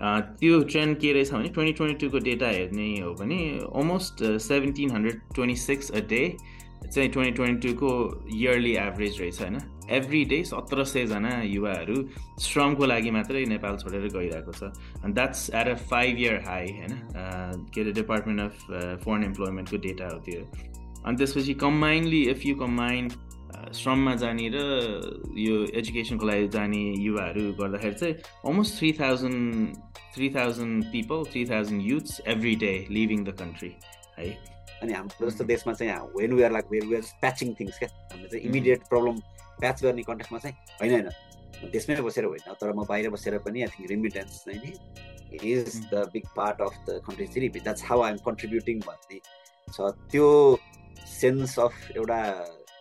[0.00, 3.38] त्यो ट्रेन्ड के रहेछ भने ट्वेन्टी ट्वेन्टी टूको डेटा हेर्ने हो भने
[3.76, 6.22] almost seventeen hundred twenty six a day
[6.86, 7.88] चाहिँ ट्वेन्टी ट्वेन्टी टूको
[8.34, 9.58] इयरली एभरेज रहेछ होइन?
[9.90, 11.96] एभ्री डे सत्र सयजना युवाहरू
[12.42, 14.70] श्रमको लागि मात्रै नेपाल छोडेर गइरहेको छ।
[15.02, 16.92] अनि that's at a five year high होइन
[17.74, 20.42] के अरे डिपार्टमेन्ट अफ फरेन इम्प्लोइमेन्टको डेटा हो त्यो।
[21.06, 23.08] अनि त्यसपछि कम्बाइन्डली इफ यु कम्बाइन
[23.74, 24.58] श्रममा जाने र
[25.38, 28.14] यो एजुकेसनको लागि जाने युवाहरू गर्दाखेरि चाहिँ
[28.46, 29.84] almost three thousand
[30.16, 33.72] three thousand people three thousand youths every day leaving the country
[34.18, 34.30] है
[34.82, 37.88] अनि हाम्रो जस्तो देशमा चाहिँ when we are like where we are patching things क्या?
[38.12, 39.18] हामीले चाहिँ इमिडिएट प्रब्लम
[39.60, 43.68] प्याच गर्ने कन्टेक्समा चाहिँ होइन होइन। देशमै बसेर होइन तर म बाहिर बसेर पनि आई
[43.68, 44.72] थिङ्क रिमिटेन्स चाहिँ नि
[45.52, 49.20] is the big part of the country Siri that's how I'm contributing भन्ने
[49.68, 50.26] छ त्यो
[51.12, 52.20] सेन्स अफ एउटा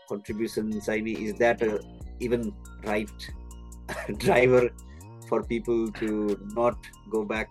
[0.09, 1.63] कन्ट्रिब्युसन चाहिँ नि is that
[2.21, 2.51] even
[2.85, 3.31] right
[4.23, 4.69] driver
[5.29, 6.09] for people to
[6.59, 7.49] not go back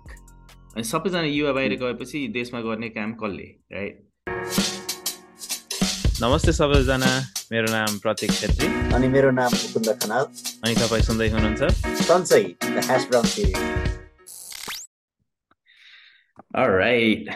[0.75, 3.97] अनि सबैजना युवा बाहिर गएपछि देशमा गर्ने काम कसले राइट
[6.23, 7.07] नमस्ते सबैजना
[7.53, 10.25] मेरो नाम प्रतीक छेत्री। अनि मेरो नाम मुकुन्द खनाल।
[10.65, 11.63] अनि तपाईँ सुन्दै हुनुहुन्छ?
[12.09, 13.27] सन्चै ह्यास ब्राउन
[16.79, 17.29] राइट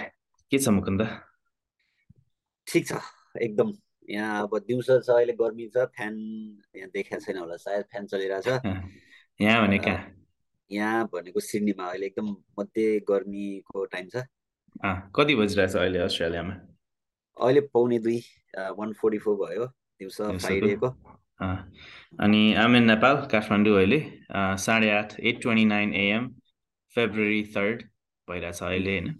[0.52, 1.02] के छ मुकुन्द?
[2.66, 3.00] ठिक छ
[3.42, 3.72] एकदम।
[4.10, 6.14] यहाँ अब दिउँसो छ अहिले गर्मी छ फ्यान
[6.76, 8.48] यहाँ देखाएको छैन होला सायद फ्यान चलिरहेछ
[9.42, 10.00] यहाँ भने कहाँ?
[10.70, 12.26] यहाँ भनेको सिडनीमा अहिले एकदम
[12.58, 14.24] मध्य गर्मीको टाइम छ।
[15.16, 16.54] कति बजिरहेछ अहिले अस्ट्रेलियामा?
[17.36, 18.18] अहिले पाउने दुई
[18.78, 20.88] वान फोर्टी फोर भयो दिउँसो फ्राइडेको।
[22.24, 24.00] अनि आमेन नेपाल काठमाडौँ अहिले।
[24.58, 26.28] साढे आठ eight twenty nine AM
[26.96, 27.82] February third
[28.28, 29.14] भइरहेछ अहिले होइन।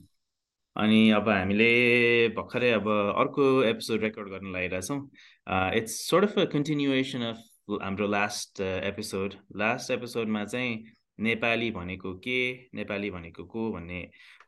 [0.76, 1.70] अनि अब हामीले
[2.36, 5.00] भर्खरै अब अर्को एपिसोड रेकर्ड गर्न लागिरहेछौँ।
[5.76, 7.38] It's sort of a continuation of
[7.82, 10.76] हाम्रो लास्ट एपिसोड लास्ट एपिसोडमा चाहिँ
[11.20, 12.40] नेपाली भनेको के
[12.74, 14.00] नेपाली भनेको को भन्ने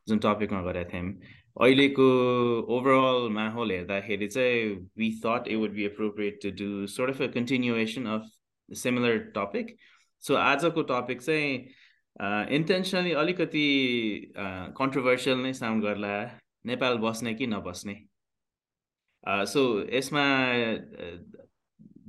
[0.08, 1.12] जुन टपिकमा गरेका थियौँ।
[1.62, 2.06] अहिलेको
[2.76, 7.26] ओभरअल माहौल हेर्दाखेरि चाहिँ we thought it would be appropriate to do sort of a
[7.34, 8.28] continuation of
[8.68, 9.76] similar topic
[10.22, 13.66] so आजको टपिक चाहिँ इन्टेन्सनली अलिकति
[14.78, 16.14] कन्ट्रोभर्सियल नै साउन्ड गर्ला।
[16.66, 17.94] नेपाल बस्ने कि नबस्ने?
[19.24, 19.60] सो
[19.92, 20.24] यसमा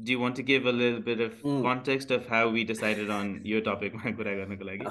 [0.03, 1.61] do you want to give a little bit of mm.
[1.63, 4.85] context of how we decided on यो टपिकमा कुरा गर्नको लागि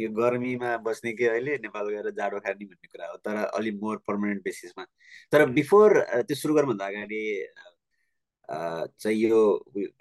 [0.00, 3.96] यो गर्मीमा बस्ने कि अहिले नेपाल गएर जाडो खाने भन्ने कुरा हो तर अलिक मोर
[4.08, 4.84] पर्मानेन्ट बेसिसमा
[5.32, 7.22] तर बिफोर त्यो सुरु गर्नुभन्दा अगाडि
[8.48, 9.40] चाहिँ यो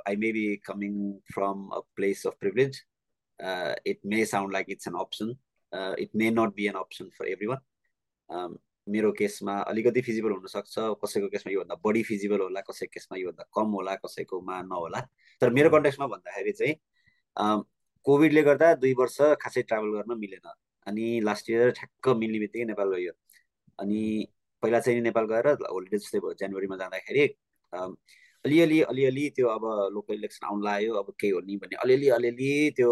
[0.08, 0.96] I may be coming
[1.34, 2.82] from a place of privilege
[3.94, 5.36] it may sound like it's an option
[6.06, 8.58] it may not be an option for everyone
[8.88, 13.72] मेरो केसमा अलिकति फिजिबल हुनसक्छ कसैको केसमा योभन्दा बढी फिजिबल होला कसैको केसमा योभन्दा कम
[13.78, 15.00] होला कसैकोमा नहोला।
[15.42, 16.76] तर मेरो कन्टेक्समा भन्दाखेरि चाहिँ
[18.06, 20.48] कोभिडले गर्दा दुई वर्ष खासै ट्राभल गर्न मिलेन।
[20.88, 23.12] अनि लास्ट इयर ठ्याक्क मिल्ने बित्तिकै नेपाल गयो।
[23.80, 24.02] अनि
[24.64, 27.28] पहिला चाहिँ नेपाल गएर होलिडे जस्तै भयो जनवरीमा जाँदाखेरि
[28.46, 29.64] अलिअलि अलिअलि त्यो अब
[29.94, 32.92] लोकल इलेक्सन आउनु लाग्यो अब केही हो नि भन्ने अलिअलि अलिअलि त्यो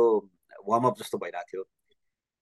[0.70, 1.64] वार्मअप जस्तो भइरहेको थियो।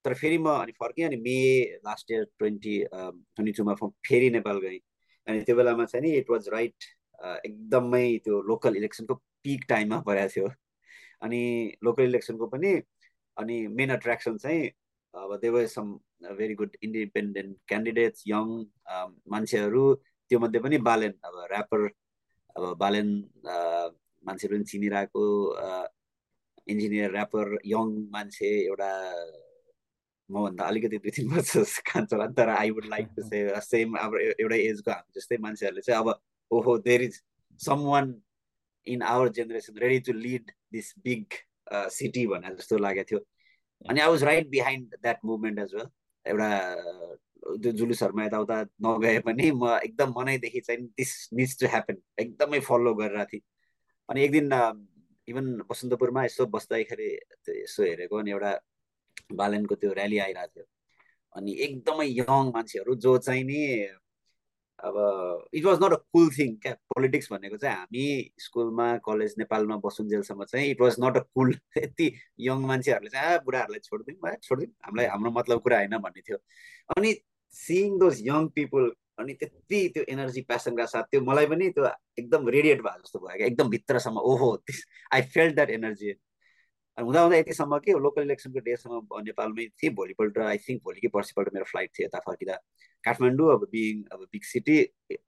[0.07, 1.39] तर फेरि म अनि फर्केँ अनि May
[1.85, 3.73] last year twenty twenty टूमा
[4.07, 4.79] फेरि नेपाल गएँ
[5.27, 6.83] अनि त्यो बेलामा चाहिँ नि इट वाज राइट
[7.45, 10.49] एकदमै त्यो लोकल इलेक्सनको पिक टाइममा परेको थियो
[11.21, 11.41] अनि
[11.83, 12.71] लोकल इलेक्सनको पनि
[13.37, 14.69] अनि मेन एट्र्याक्सन चाहिँ
[15.13, 15.91] अब there were some
[16.37, 18.53] very good independent candidates young
[19.27, 19.83] मान्छेहरू
[20.31, 21.83] त्यो मध्ये पनि बालेन अब ऱ्यापर
[22.55, 23.11] अब बालेन
[24.23, 25.25] मान्छेहरू पनि चिनिरहेको
[26.67, 28.91] इन्जिनियर ऱ्यापर यङ मान्छे एउटा
[30.29, 34.15] मभन्दा अलिकति दुई तिन वर्ष खान्छ होला। तर I would like to say same अब
[34.19, 36.19] एउटै एजको हामी जस्तै मान्छेहरूले चाहिँ अब
[36.51, 37.21] ओहो there is
[37.91, 38.13] someone
[38.87, 41.25] in our generation ready to lead this big
[41.91, 43.19] city भनेर जस्तो लागेको थियो।
[43.89, 45.87] अनि I was right behind that movement as well
[46.25, 46.49] एउटा
[47.63, 52.93] त्यो जुलुसहरूमा यताउता नगए पनि म एकदम मनैदेखि चाहिँ दिस निड्स टु ह्यापन एकदमै फलो
[52.95, 53.41] गरिरहेको थिएँ।
[54.09, 54.49] अनि एक दिन
[55.27, 57.09] इभन बसन्तपुरमा यसो बस्दाखेरि
[57.49, 58.51] यसो हेरेको अनि एउटा
[59.29, 60.65] बालनको त्यो ऱ्याली आइरहेको थियो।
[61.35, 63.61] अनि एकदमै यङ मान्छेहरू जो चाहिँ नि
[64.79, 64.95] अब
[65.53, 66.73] it was not a cool thing क्या?
[66.93, 68.05] पोलिटिक्स भनेको चाहिँ हामी
[68.39, 73.37] स्कुलमा कलेज नेपालमा बसुन्जेलसम्म चाहिँ it was not a cool यति यङ मान्छेहरूले चाहिँ आ
[73.45, 76.37] बुढाहरूलाई छोडिदिउँ भयो छोडिदिउँ। हामीलाई हाम्रो मतलब कुरा होइन भन्ने थियो।
[76.97, 77.13] अनि
[77.53, 81.85] सिइङ दोज यङ पिपुल अनि त्यति त्यो एनर्जी प्यासनका साथ त्यो मलाई पनि त्यो
[82.19, 84.49] एकदम रेडिएट भयो जस्तो भयो क्या एकदम भित्रसम्म ओहो
[85.13, 86.13] आई फेल्ट द्याट एनर्जी
[86.97, 91.53] हुँदा हुँदा यतिसम्म कि लोकल इलेक्सनको डेसम्म नेपालमै थिएँ भोलिपल्ट आई थिङ्क भोलि कि पर्सिपल्ट
[91.53, 92.55] मेरो फ्लाइट थियो यता फर्किँदा
[93.03, 94.77] काठमाडौँ अब बिङ अब बिग सिटी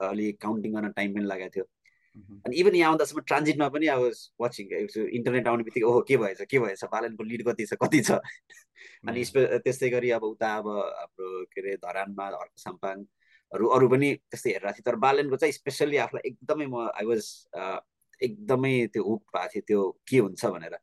[0.02, 1.64] अलि काउन्टिङ गर्न टाइम पनि लागेको थियो
[2.46, 4.02] अनि इभन यहाँ आउँदासम्म ट्रान्जिटमा पनि अब
[4.40, 4.66] वाचिङ
[5.10, 8.18] इन्टरनेट आउने बित्तिकै ओहो के भएछ के भएछ बालनको लिड कति छ कति छ
[9.06, 14.50] अनि त्यस्तै गरी अब उता अब हाम्रो के अरे धरानमा हर्क साम्पाङहरू अरू पनि त्यस्तै
[14.52, 17.32] हेरेर थिएँ तर बालनको चाहिँ स्पेसल्ली आफूलाई एकदमै म आई वाज
[18.20, 20.78] एकदमै त्यो हुक भएको थियो त्यो के हुन्छ भनेर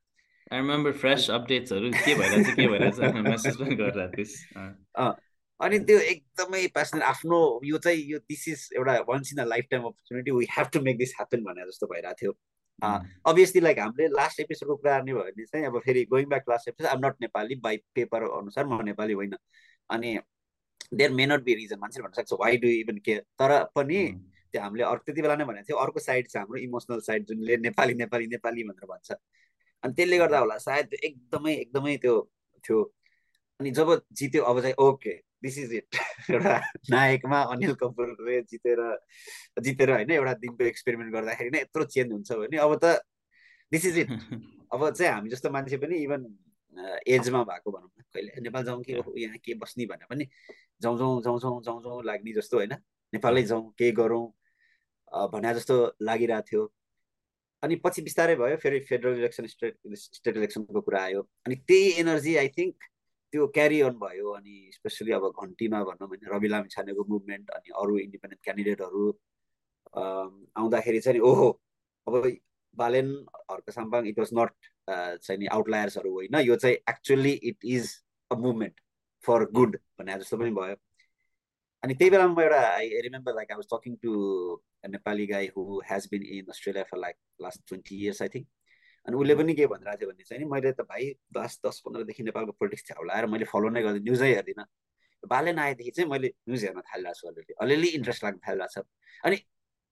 [0.53, 2.99] आई रिमेम्बर फ्रेस अपडेट्सहरू के भइरहेछ के भइरहेछ?
[3.23, 5.13] मेसेज पनि गरिरहेको थिएँ
[5.59, 9.83] अनि त्यो एकदमै प्यासनेट आफ्नो यो चाहिँ यो दिस इज एउटा once in a lifetime
[9.83, 12.31] opportunity we have to make this happen भने जस्तो भइरहेको थियो।
[13.25, 16.67] अभियसली लाइक हामीले लास्ट एपिसोडको कुरा गर्ने भयो भने चाहिँ अब फेरि going back last
[16.67, 19.35] episode I'm not Nepali by paper अनुसार म नेपाली होइन।
[19.89, 20.17] अनि
[20.93, 24.05] there may not be reason मान्छे भन्न सक्छ वाइ डु इभन केयर तर पनि
[24.51, 27.57] त्यो हामीले अर्को त्यति बेला नै भनेको थियो अर्को साइड छ हाम्रो इमोसनल साइड जुनले
[27.65, 29.11] नेपाली नेपाली नेपाली भनेर भन्छ।
[29.83, 32.15] अनि त्यसले गर्दा होला सायद एकदमै एकदमै त्यो
[32.63, 32.81] थियो
[33.59, 35.13] अनि जब जित्यो अब चाहिँ ओके
[35.43, 35.95] दिस इज इट
[36.31, 36.57] एउटा
[36.89, 38.81] नायकमा अनिल कपुरले जितेर
[39.61, 42.99] जितेर होइन एउटा दिनको एक्सपेरिमेन्ट गर्दाखेरि नै यत्रो चेन्ज हुन्छ भने अब त
[43.71, 44.11] दिस इज इट
[44.73, 46.27] अब चाहिँ हामी जस्तो मान्छे पनि इभन
[47.07, 50.27] एजमा भएको भनौँ न कहिले नेपाल जाउँ कि यहाँ के बस्ने भने पनि
[50.81, 52.73] जाउँ जाउँ जाउँ जाउँ जाउँ जाउँ लाग्ने जस्तो होइन।
[53.13, 54.25] नेपालै जाउँ के गरौँ
[55.33, 56.63] भने जस्तो लागिरहेको थियो।
[57.63, 62.35] अनि पछि बिस्तारै भयो फेरि फेडरल इलेक्सन स्टेट स्टेट इलेक्सनको कुरा आयो। अनि त्यही एनर्जी
[62.37, 62.75] आई थिङ्क
[63.33, 67.69] त्यो क्यारी अन भयो। अनि स्पेसली अब घन्टीमा भनौँ भने रवि लामी छानेको मुभमेन्ट अनि
[67.81, 69.05] अरू इन्डिपेन्डेन्ट क्यान्डिडेटहरू
[70.61, 71.49] आउँदाखेरि चाहिँ ओहो
[72.07, 72.31] अब
[72.77, 73.07] Balen
[73.51, 74.53] Harka Sampang it was not
[75.21, 77.93] चाहिँ आउटलायर्सहरू होइन। यो चाहिँ actually it is
[78.31, 78.79] a movement
[79.23, 80.75] for good भने जस्तो पनि भयो।
[81.83, 84.11] अनि त्यही बेलामा म एउटा I remember like I was talking to
[84.89, 88.47] Nepali guy who has been in Australia for like last twenty years I think
[89.05, 92.23] अनि उसले पनि के भनिरहेको थियो भने चाहिँ नि मैले त भाइ दस दस पन्ध्रदेखि
[92.23, 94.65] नेपालको पोलिटिक्स झ्याउलाएर मैले फलो नै गर्दिनँ न्युजै हेर्दिनँ।
[95.23, 98.85] बालेन आएदेखि चाहिँ मैले न्युज हेर्न थालिरहेको छु अलिअलि अलिअलि इन्ट्रेस्ट लाग्न थालिरहेको छ।
[99.25, 99.37] अनि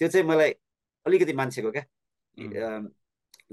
[0.02, 0.52] त्यो चाहिँ मलाई
[1.06, 1.86] अलिकति मान्छेको क्या।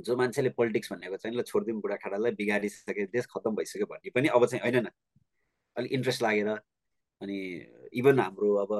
[0.06, 4.46] जो मान्छेले पोलिटिक्स भनेको चाहिँ ल छोडिदिउँ बुढाखाडालाई बिगारिसके देश खत्तम भइसक्यो भन्ने पनि अब
[4.46, 4.90] चाहिँ होइन न।
[5.76, 6.48] अलिक इन्ट्रेस्ट लागेर
[7.22, 7.38] अनि
[7.98, 8.72] इभन हाम्रो अब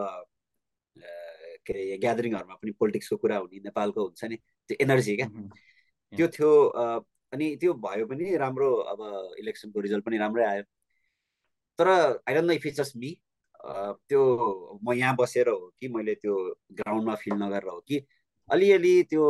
[1.67, 4.37] के अरे ग्यादरिङहरूमा पनि पोलिटिक्सको कुरा हुने नेपालको हुन्छ नि
[4.69, 5.29] त्यो एनर्जी क्या।
[6.13, 6.51] त्यो थियो
[7.33, 9.01] अनि त्यो भयो पनि राम्रो अब
[9.39, 10.63] इलेक्सनको रिजल्ट पनि राम्रै आयो।
[11.79, 13.11] तर I don't know if it's just me
[14.09, 14.23] त्यो
[14.85, 16.35] म यहाँ बसेर हो कि मैले त्यो
[16.81, 18.05] ग्राउन्डमा फिल नगरेर हो कि
[18.49, 19.25] अलिअलि त्यो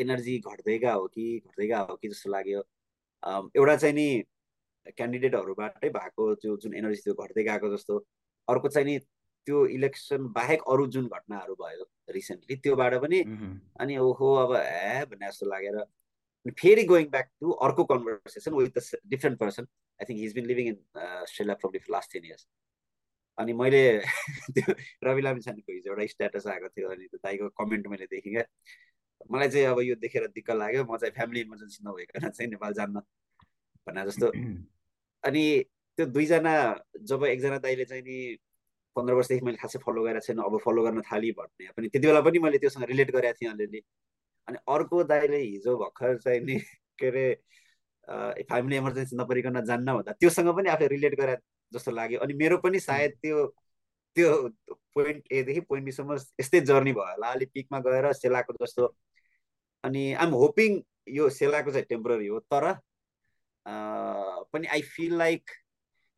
[0.00, 2.62] एनर्जी घट्दै गएको हो कि घट्दै गएको हो कि जस्तो लाग्यो।
[3.56, 4.08] एउटा चाहिँ नि
[4.92, 7.98] क्यान्डिडेटहरूबाटै भएको त्यो जुन एनर्जी त्यो घट्दै गएको जस्तो
[8.48, 8.98] अर्को चाहिँ नि
[9.46, 13.20] त्यो इलेक्सन बाहेक अरू जुन घटनाहरू भयो रिसेन्टली त्योबाट पनि
[13.80, 15.82] अनि ओहो अब ए भन्ने जस्तो लागेर
[16.56, 19.66] फेरि गोइङ ब्याक टु अर्को conversation with the different person
[20.00, 22.46] I think he's been living in Australia from diff last ten years
[23.38, 23.82] अनि मैले
[24.56, 24.74] त्यो
[25.04, 28.44] रवि लामिछानेको हिजो एउटा स्ट्याटस आएको थियो अनि त्यो दाईको कमेन्ट मैले देखेँ क्या।
[29.32, 33.00] मलाई चाहिँ अब यो देखेर दिक्क लाग्यो म चाहिँ फ्यामिली इमर्जेन्सी नभइकन चाहिँ नेपाल जान्न
[33.86, 34.32] भन्ने जस्तो।
[35.26, 35.42] अनि
[35.98, 36.52] त्यो दुईजना
[37.10, 38.36] जब एकजना दाईले चाहिँ नि
[38.96, 42.20] पन्ध्र वर्षदेखि मैले खासै फलो गरेको छैन अब फलो गर्न थालेँ भन्ने। पनि त्यति बेला
[42.20, 43.80] पनि मैले त्योसँग रिलेट गरेको थिएँ अलिअलि।
[44.48, 46.58] अनि अर्को दाइले हिजो भर्खर चाहिँ नि
[47.00, 47.34] के अरे
[48.42, 51.36] फ्यामिली इमर्जेन्सी नपरिकन जान्न भन्दा त्योसँग पनि आफूले रिलेट गरे
[51.72, 53.46] जस्तो लाग्यो। अनि मेरो पनि सायद त्यो
[54.16, 54.30] त्यो
[54.94, 58.86] पोइन्ट एदेखि पोइन्ट बीसम्म यस्तै जर्नी भयो होला। अलिक पिकमा गएर सेलाको जस्तो।
[59.84, 62.72] अनि आइएम होपिङ यो सेलाको चाहिँ टेम्पोररी हो तर
[63.66, 65.50] पनि आई फिल लाइक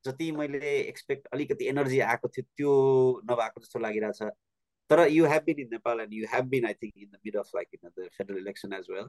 [0.05, 2.73] जति मैले एक्सपेक्ट अलिकति एनर्जी आएको थियो त्यो
[3.31, 4.23] नभएको जस्तो लागिरहेछ।
[4.91, 7.37] तर you have been in Nepal and you have been I think in the mid
[7.37, 9.09] of like in the federal election as well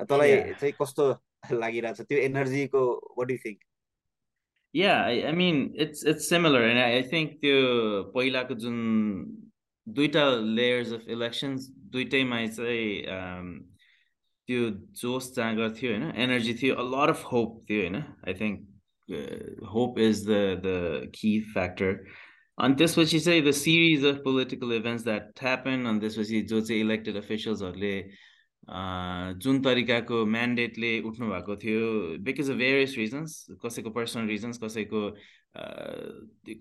[0.00, 1.10] तँलाई चाहिँ कस्तो
[1.52, 2.00] लागिरहेछ?
[2.00, 2.82] त्यो एनर्जीको
[3.18, 3.60] what do think
[4.74, 7.58] yeah I mean it's it's similar and I think त्यो
[8.14, 8.76] पहिलाको जुन
[9.86, 10.24] दुईवटा
[10.58, 13.69] layers of elections दुइटैमा चाहिँ
[14.50, 18.66] त्यो जोस जाँगर थियो होइन एनर्जी थियो अ लट अफ होप थियो होइन I think
[19.08, 22.06] uh, the key factor.
[22.58, 26.30] On this, what you say, the series of political events that happen on this, was
[26.30, 27.94] जो चाहिँ इलेक्टेड अफिसियल्सहरूले
[29.42, 31.86] जुन तरिकाको म्यान्डेटले उठ्नु भएको थियो
[32.22, 35.00] बिकज अफ भेरियस रिजन्स कसैको पर्सनल रिजन्स कसैको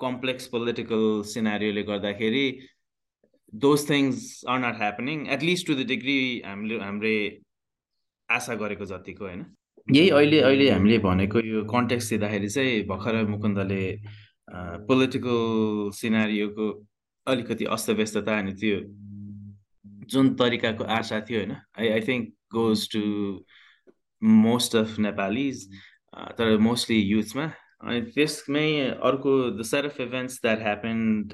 [0.06, 1.04] कम्प्लेक्स पोलिटिकल
[1.34, 2.48] सिनारीले गर्दाखेरि
[3.54, 7.16] those things are not happening at least to the degree हामीले हामीले
[8.30, 9.46] आशा गरेको जतिको होइन?
[9.88, 13.84] यही अहिले अहिले हामीले भनेको यो कन्टेक्स्ट दिँदाखेरि चाहिँ भर्खर मुकुन्दले
[14.90, 16.68] पोलिटिकल सिनारीको
[17.28, 18.78] अलिकति अस्तव्यस्तता अनि त्यो
[20.12, 21.56] जुन तरिकाको आशा थियो होइन?
[21.80, 23.02] I I think goes to
[24.22, 25.66] most of Nepalis
[26.38, 27.46] तर मोस्टली युथमा
[27.82, 28.70] अनि त्यसमै
[29.10, 31.34] अर्को the set of events that happened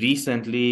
[0.00, 0.70] recently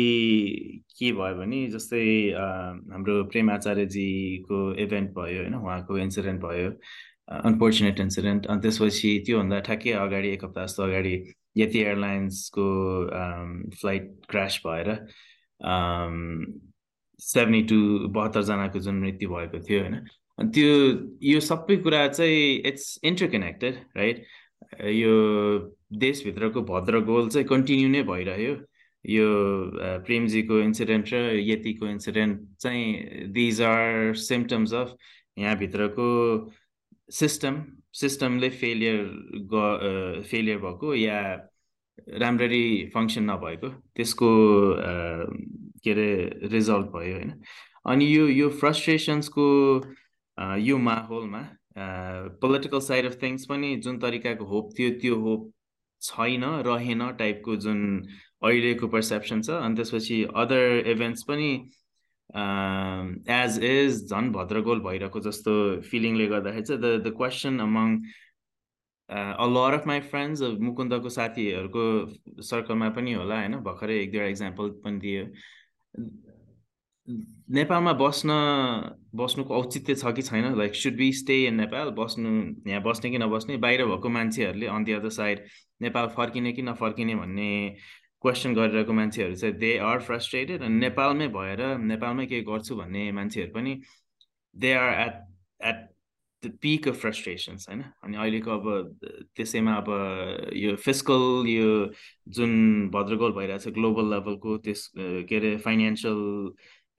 [0.99, 2.05] के भयो भने जस्तै
[2.37, 5.55] हाम्रो प्रेम आचार्यजीको इभेन्ट भयो होइन?
[5.55, 6.71] उहाँको इन्सिडेन्ट भयो
[7.49, 11.15] अनफोर्चुनेट इन्सिडेन्ट अनि त्यसपछि त्योभन्दा ठ्याक्कै अगाडि एक हप्ता जस्तो अगाडि
[11.57, 12.67] यति एयरलाइन्सको
[13.81, 14.89] फ्लाइट क्रास भएर
[17.21, 19.97] सेभेन्टी टू बहत्तरजनाको जुन मृत्यु भएको थियो होइन?
[20.39, 20.71] त्यो
[21.31, 24.25] यो सबै कुरा चाहिँ इट्स इन्टरकनेक्टेड राइट
[24.95, 25.13] यो
[25.99, 28.55] देशभित्रको भद्र गोल चाहिँ कन्टिन्यू नै भइरह्यो।
[29.05, 29.27] यो
[30.07, 34.97] प्रेमजीको इन्सिडेन्ट र यतिको इन्सिडेन्ट चाहिँ दिज आर सिम्टम्स अफ
[35.39, 36.09] यहाँभित्रको
[37.13, 37.63] सिस्टम
[38.01, 39.05] सिस्टमले फेलियर
[39.53, 41.21] ग फेलियर भएको या
[42.23, 44.29] राम्ररी फङ्सन नभएको त्यसको
[45.85, 47.33] के अरे रिजल्ट भयो होइन।
[47.87, 49.47] अनि यो यो फ्रस्ट्रेसन्सको
[50.59, 51.43] यो माहौलमा
[52.43, 55.53] पोलिटिकल साइड अफ थिङ्स पनि जुन तरिकाको होप थियो त्यो होप
[56.03, 57.81] छैन रहेन टाइपको जुन
[58.43, 61.51] अहिलेको पर्सेप्सन छ। अनि त्यसपछि अदर इभेन्ट्स पनि
[63.35, 65.53] एज इज झन् भद्रगोल भइरहेको जस्तो
[65.91, 67.99] फिलिङले गर्दाखेरि चाहिँ the the question among
[69.09, 71.85] a lot of my friends मुकुन्दको साथीहरूको
[72.49, 73.57] सर्कलमा पनि होला होइन?
[73.69, 75.25] भर्खरै एक दुईवटा इक्जाम्पल पनि दियो।
[77.09, 78.31] नेपालमा बस्न
[79.17, 80.55] बस्नुको औचित्य छ कि छैन?
[80.59, 82.31] Like should be stay in Nepal बस्नु
[82.71, 83.57] यहाँ बस्ने कि नबस्ने?
[83.57, 85.45] बाहिर भएको मान्छेहरूले on the other side
[85.83, 87.51] Nepal फर्किने कि नफर्किने भन्ने
[88.23, 93.53] क्वेसन गरिरहेको मान्छेहरू चाहिँ दे आर फ्रस्ट्रेटेड अनि नेपालमै भएर नेपालमै केही गर्छु भन्ने मान्छेहरू
[93.55, 93.81] पनि
[94.57, 95.15] they are at
[95.65, 95.87] at
[96.43, 97.83] the peak of frustrations होइन?
[98.05, 98.99] अनि अहिलेको अब
[99.37, 99.89] त्यसैमा अब
[100.55, 101.71] यो फिजिकल यो
[102.29, 102.53] जुन
[102.95, 106.21] भद्रगोल भइरहेको छ ग्लोबल लेभलको त्यस के अरे फाइनेन्सियल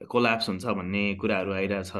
[0.08, 1.92] कोल्याप्स हुन्छ भन्ने कुराहरू आइरहेछ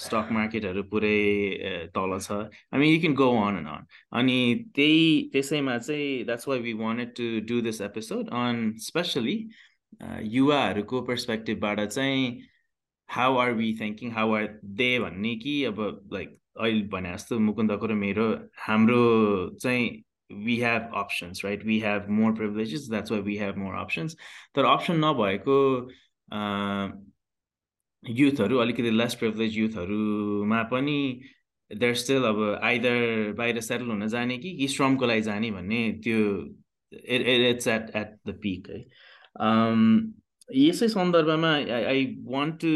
[0.00, 4.38] स्टक मार्केटहरू पुरै तल छ। I mean you can go on and on अनि
[4.74, 9.36] त्यही त्यसैमा चाहिँ that's why we wanted to do this episode on specially
[10.36, 12.24] युवाहरूको पर्सपेक्टिभबाट चाहिँ
[13.08, 14.48] how are we thinking how are
[14.80, 15.80] they भन्ने कि अब
[16.12, 18.26] लाइक अहिले भने जस्तो मुकुन्दको र मेरो
[18.58, 19.02] हाम्रो
[19.60, 19.88] चाहिँ
[20.44, 24.16] we have options right we have more privileges that's why we have more options
[24.54, 25.58] तर अप्सन नभएको
[28.08, 31.20] युथहरू अलिकति लेस प्रिभिलेज युथहरूमा पनि
[31.70, 36.18] देयर स्टिल अब आइदर बाहिर सेटल हुन जाने कि कि श्रमको लागि जाने भन्ने त्यो
[36.92, 38.80] it's at at the peak है।
[40.50, 42.68] यसै सन्दर्भमा I want to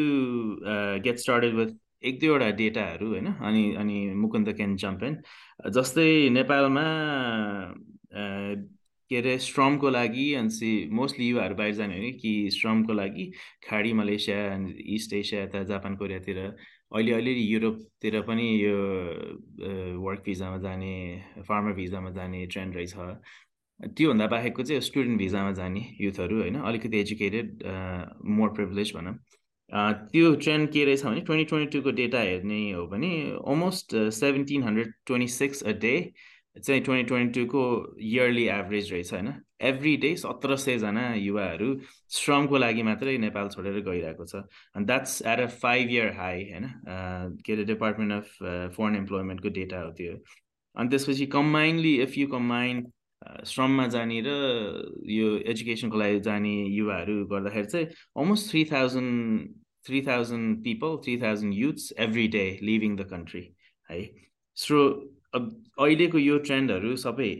[1.04, 3.26] get started with एक दुईवटा डेटाहरू होइन?
[3.26, 5.16] अनि अनि मुकुन्द क्यान जम्प एन
[5.70, 6.84] जस्तै नेपालमा
[9.10, 13.30] के अरे श्रमको लागि अनि सी मोस्टली युवाहरू बाहिर जाने हो कि श्रमको लागि
[13.68, 14.38] खाडी मलेसिया
[14.94, 18.76] इस्ट एसिया यता जापान कोरियातिर। अहिले अलिअलि युरोपतिर पनि यो
[20.04, 20.92] वर्क भिजामा जाने
[21.48, 22.94] फार्मर भिजामा जाने ट्रेन्ड रहेछ।
[23.80, 27.62] त्योभन्दा बाहेकको चाहिँ स्टुडेन्ट भिजामा जाने युथहरू होइन अलिकति एजुकेटेड
[28.36, 29.14] मोर प्रिभिलेज भनौँ।
[30.12, 34.92] त्यो ट्रेन्ड के रहेछ भने ट्वेन्टी ट्वेन्टी टूको डेटा हेर्ने हो भने almost seventeen hundred
[35.06, 35.94] twenty six a day
[36.56, 37.62] चाहिँ ट्वेन्टी ट्वेन्टी टूको
[38.00, 39.32] इयरली एभरेज रहेछ होइन।
[39.68, 41.68] एभ्री डे सत्र सयजना युवाहरू
[42.16, 44.42] श्रमको लागि मात्रै नेपाल छोडेर गइरहेको छ।
[44.74, 46.68] अनि that's at a five year high होइन
[47.44, 48.28] के अरे डिपार्टमेन्ट अफ
[48.76, 50.14] फरेन इम्प्लोइमेन्टको डेटा हो त्यो।
[50.76, 52.84] अनि त्यसपछि कम्बाइन्डली इफ यु कम्बाइन
[53.46, 54.30] श्रममा जाने र
[55.10, 57.86] यो एजुकेसनको लागि जाने युवाहरू गर्दाखेरि चाहिँ
[58.16, 59.48] almost three thousand
[59.86, 63.42] three thousand people three thousand youths every day living the country
[63.90, 64.02] है।
[64.56, 64.78] सो
[65.34, 67.30] अहिलेको यो ट्रेन्डहरू सबै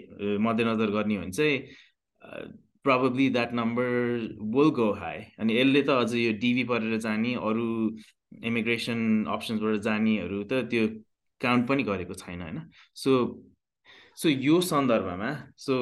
[0.47, 1.59] मध्यनजर गर्ने हो भने चाहिँ
[2.85, 3.87] probably that number
[4.57, 7.67] will go high अनि यसले त अझ यो डिभी परेर जाने अरू
[8.51, 9.01] इमिग्रेसन
[9.37, 10.89] अप्सन्सबाट जानेहरू त त्यो
[11.41, 12.61] काउन्ट पनि गरेको छैन होइन?
[12.95, 13.13] सो
[14.19, 15.31] सो यो सन्दर्भमा
[15.67, 15.79] so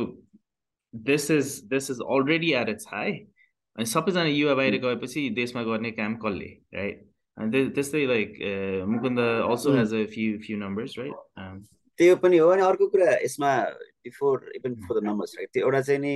[0.95, 5.91] this is this is already at it's high अनि सबैजना युवा बाहिर गएपछि देशमा गर्ने
[6.01, 8.39] काम कसले राइट अनि त्यस्तै like
[8.89, 11.15] Mukunda also has a few few numbers right
[11.99, 13.51] त्यो पनि हो अनि अर्को कुरा यसमा
[14.05, 16.15] before even before the numbers right त्यो एउटा चाहिँ नि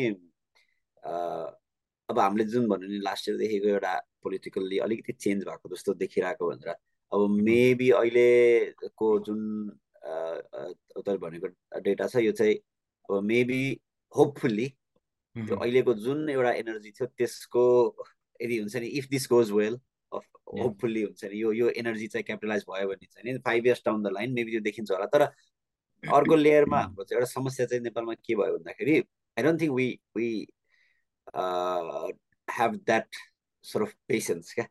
[2.08, 6.49] अब हामीले जुन भन्यो नि लास्ट इयर देखेको एउटा पोलिटिकल्ली अलिकति चेन्ज भएको जस्तो देखिरहेको
[6.50, 6.75] भनेर।
[7.12, 9.40] अब मेबी अहिलेको जुन
[10.04, 11.46] तपाईँ भनेको
[11.80, 12.54] डेटा छ यो चाहिँ
[13.08, 13.62] अब मेबी
[14.12, 14.68] होपफुल्ली
[15.37, 17.64] त्यो अहिलेको जुन एउटा एनर्जी थियो त्यसको
[18.40, 19.78] यदि हुन्छ नि if this goes well
[20.12, 20.25] off
[20.60, 24.02] hopefully हुन्छ नि यो यो एनर्जी चाहिँ क्यापिटलाइज भयो भने चाहिँ नि five years down
[24.02, 25.22] the line maybe त्यो देखिन्छ होला। तर
[26.02, 29.88] अर्को लेयरमा हाम्रो चाहिँ एउटा समस्या चाहिँ नेपालमा के भयो भन्दाखेरि I don't think we
[30.16, 30.28] we
[32.49, 33.09] have that
[33.64, 34.66] sort of patience क्या?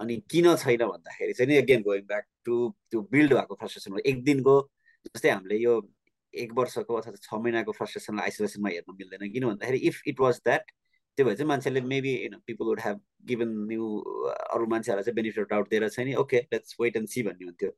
[0.00, 2.56] अनि किन छैन भन्दाखेरि चाहिँ नि अगेन गोइङ ब्याक टु
[2.90, 4.60] त्यो बिल्ड भएको फ्रस्ट्रेसन एक दिनको
[5.06, 5.80] जस्तै हामीले यो
[6.34, 10.70] एक वर्षको अथवा छ महिनाको फ्रस्ट्रेसनलाई आइसोलेसनमा हेर्नु मिल्दैन। किन भन्दाखेरि इफ इट वाज द्याट
[11.18, 12.12] त्यो भए चाहिँ मान्छेले maybe
[12.46, 13.84] people would have given new
[14.54, 17.70] अरू मान्छेहरूलाई चाहिँ बेनिफिट आउट दिएर चाहिँ नि okay let's wait and see भन्ने हुन्थ्यो।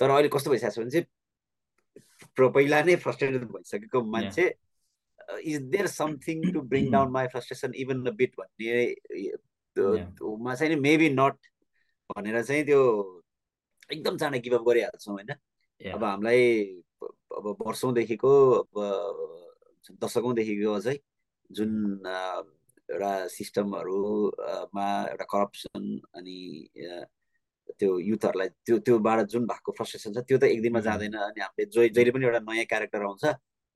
[0.00, 1.06] तर अहिले कस्तो भइसकेको छ भने चाहिँ
[2.38, 4.54] पहिला नै फ्रस्ट्रेटेड भइसकेको मान्छे
[5.42, 9.34] is there something to bring down my frustration even a bit भन्ने
[10.44, 11.36] मा चाहिँ नि मेबी नट
[12.16, 12.80] भनेर चाहिँ त्यो
[13.92, 15.30] एकदम चाँडै गिभअप गरिहाल्छौँ होइन?
[15.94, 16.64] अब हामीलाई
[17.36, 18.80] अब वर्षौँदेखिको अब
[20.02, 20.98] दशकौँदेखिको अझै
[21.50, 21.72] जुन
[22.06, 26.38] एउटा सिस्टमहरूमा एउटा करप्सन अनि
[27.72, 31.66] त्यो युथहरूलाई त्यो त्योबाट जुन भएको फ्रस्ट्रेसन छ त्यो त एक दिनमा जाँदैन अनि हामीले
[31.68, 33.24] जो जहिले पनि एउटा नयाँ क्यारेक्टर आउँछ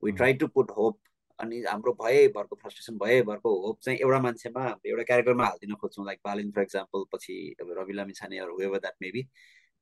[0.03, 0.99] we try to put hope
[1.39, 6.19] अनि हाम्रो भएभरको फ्रस्ट्रेसन भएभरको होप चाहिँ एउटा मान्छेमा हामीले एउटा क्यारेक्टरमा हालिदिन खोज्छौँ लाइक
[6.25, 9.27] बालिन फर इक्जाम्पल पछि अब रवि लामी छानेहरू वेभर द्याट मेबी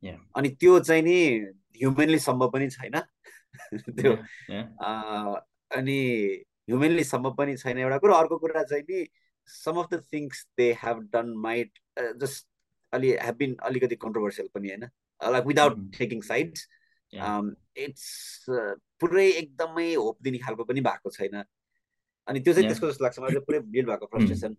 [0.03, 1.15] अनि त्यो चाहिँ नि
[1.75, 2.99] ह्युमेनली सम्भव पनि छैन।
[3.99, 4.13] त्यो
[5.71, 5.97] अनि
[6.69, 9.05] ह्युमेनली सम्भव पनि छैन। एउटा कुरो अर्को कुरा चाहिँ नि
[9.49, 11.79] some of the things they have done might
[12.21, 12.47] just
[12.95, 14.83] अलि हेभ बिन अलिकति कन्ट्रोभर्सियल पनि होइन।
[15.21, 16.67] Like without taking sides
[17.13, 18.45] it's
[19.01, 21.43] पुरै एकदमै होप दिने खालको पनि भएको छैन।
[22.27, 24.55] अनि त्यो चाहिँ त्यसको जस्तो लाग्छ मलाई पुरै बिल्ड भएको फ्रस्ट्रेसन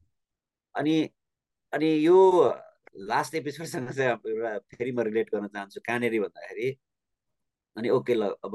[0.75, 0.97] अनि
[1.73, 2.19] अनि यो
[3.11, 6.69] लास्ट एपिसोडसँग चाहिँ एउटा फेरि म रिलेट गर्न चाहन्छु कहाँनिर भन्दाखेरि
[7.77, 8.55] अनि ओके ल अब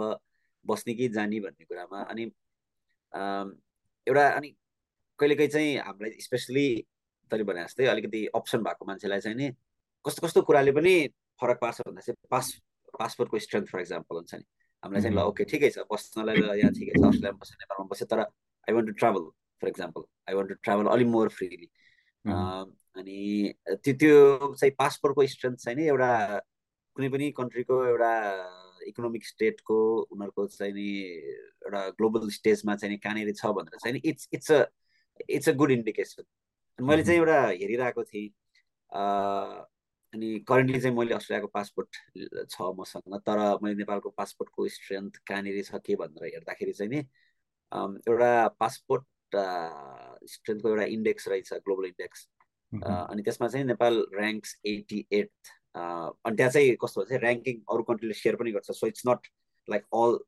[0.65, 2.23] बस्ने कि जाने भन्ने कुरामा। अनि
[4.07, 4.49] एउटा अनि
[5.19, 6.65] कहिलेकाहीँ चाहिँ हामीलाई स्पेसली
[7.31, 9.49] तैँले भने जस्तै अलिकति अप्सन भएको मान्छेलाई चाहिँ नि
[10.05, 10.93] कस्तो कस्तो कुराले पनि
[11.41, 12.45] फरक पार्छ भन्दा चाहिँ पास
[12.99, 14.45] पासपोर्टको स्ट्रेन्थ फर इक्जाम्पल हुन्छ नि।
[14.83, 18.05] हामीलाई चाहिँ ल ओके ठिकै छ बस्नलाई ल यहाँ ठिकै छ अस्ट्रेलियामा बस्यो नेपालमा बस्यो
[18.11, 19.23] तर I want to travel
[19.61, 21.69] for example I want to travel अलिक मोर फ्रिली
[22.25, 23.19] अनि
[23.67, 24.17] त्यो त्यो
[24.53, 26.11] चाहिँ पासपोर्टको स्ट्रेन्थ चाहिँ नि एउटा
[26.95, 28.11] कुनै पनि कन्ट्रीको एउटा
[28.89, 29.77] इकोनोमिक स्टेटको
[30.11, 30.87] उनीहरूको चाहिँ नि
[31.63, 34.65] एउटा ग्लोबल स्टेजमा चाहिँ नि कहाँनिर छ भनेर चाहिँ नि it's it's uh
[35.29, 36.23] it's a good indication.
[36.79, 38.29] मैले चाहिँ एउटा हेरिरहेको थिएँ।
[40.13, 41.95] अनि करेन्टली चाहिँ मैले अस्ट्रेलियाको पासपोर्ट
[42.49, 46.99] छ मसँग तर मैले नेपालको पासपोर्टको स्ट्रेन्थ कहाँनिर छ के भनेर हेर्दाखेरि चाहिँ नि
[48.05, 49.05] एउटा पासपोर्ट
[50.27, 52.27] स्ट्रेन्थको एउटा इन्डेक्स रहेछ ग्लोबल इन्डेक्स
[52.71, 55.31] अनि त्यसमा चाहिँ नेपाल ऱ्याङ्क्स एट्टी एट
[55.75, 59.27] अनि त्यहाँ चाहिँ कस्तो भन्छ ऱ्याङ्किङ अरू कन्ट्रीले सेयर पनि गर्छ so it's not
[59.67, 60.19] like all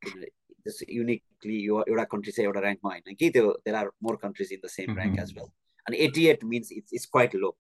[0.91, 4.60] uniquely यो एउटा कन्ट्री चाहिँ एउटा ऱ्याङ्कमा होइन कि त्यो there are more countries in
[4.65, 5.48] the same rank as well
[5.86, 7.58] अनि eighty eight means it's it's quite low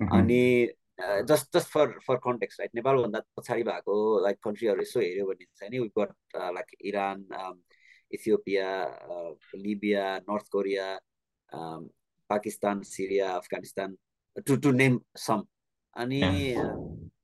[0.00, 0.42] अनि
[0.98, 5.70] just just for for context right नेपालभन्दा पछाडि भएको लाइक कन्ट्रीहरू यसो हेऱ्यो भने चाहिँ
[5.70, 7.24] नि got like Iran
[8.10, 8.68] Ethiopia
[9.56, 10.86] Libya North Korea
[12.30, 13.96] Pakistan Syria Afghanistan
[14.46, 15.44] to to name some
[15.96, 16.20] अनि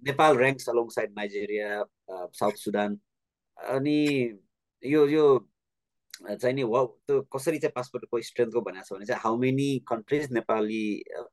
[0.05, 1.83] Nepal ranks alongside Nigeria
[2.35, 2.99] South Sudan
[3.57, 3.99] अनि
[4.83, 5.27] यो यो
[6.23, 10.85] चाहिँ नि त्यो कसरी चाहिँ पासपोर्टको स्ट्रेन्थको भनेको छ भने चाहिँ how many countries Nepali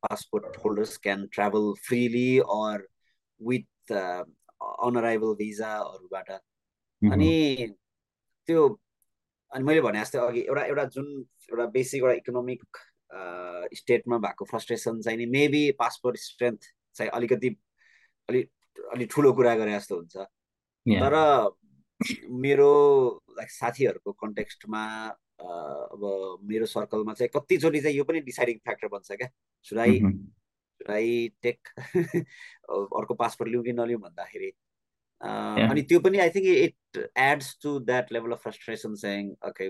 [0.05, 2.87] passport holders can travel freely or
[3.41, 6.31] with on arrival भिजाहरूबाट
[7.01, 7.33] अनि
[8.47, 8.67] त्यो
[9.51, 11.07] अनि मैले भने जस्तै अघि एउटा एउटा जुन
[11.51, 12.77] एउटा बेसिक एउटा इकोनोमिक
[13.75, 16.59] स्टेटमा भएको फ्रस्ट्रेसन चाहिँ नि मेबी पासपोर्ट स्ट्रेन्थ
[16.95, 17.55] चाहिँ अलिकति
[18.29, 18.49] अलिक
[18.93, 20.17] अलिक ठुलो कुरा गरे जस्तो हुन्छ।
[20.85, 21.15] तर
[22.43, 22.69] मेरो
[23.37, 24.83] लाइक साथीहरूको कन्टेक्स्टमा
[25.41, 26.01] अब
[26.49, 29.29] मेरो सर्कलमा चाहिँ कतिचोटि चाहिँ यो पनि डिसाइडिङ फ्याक्टर बन्छ क्या।
[29.67, 34.51] सुराई सुराई टेक अर्को पासपोर्ट लिउँ कि नलिउँ भन्दाखेरि?
[35.21, 39.69] अनि त्यो पनि I think it adds to that level of frustration चाहिँ ओके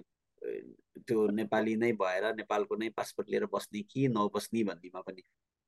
[1.07, 5.23] त्यो नेपाली नै भएर नेपालको नै पासपोर्ट लिएर बस्ने कि नबस्ने भन्नेमा पनि।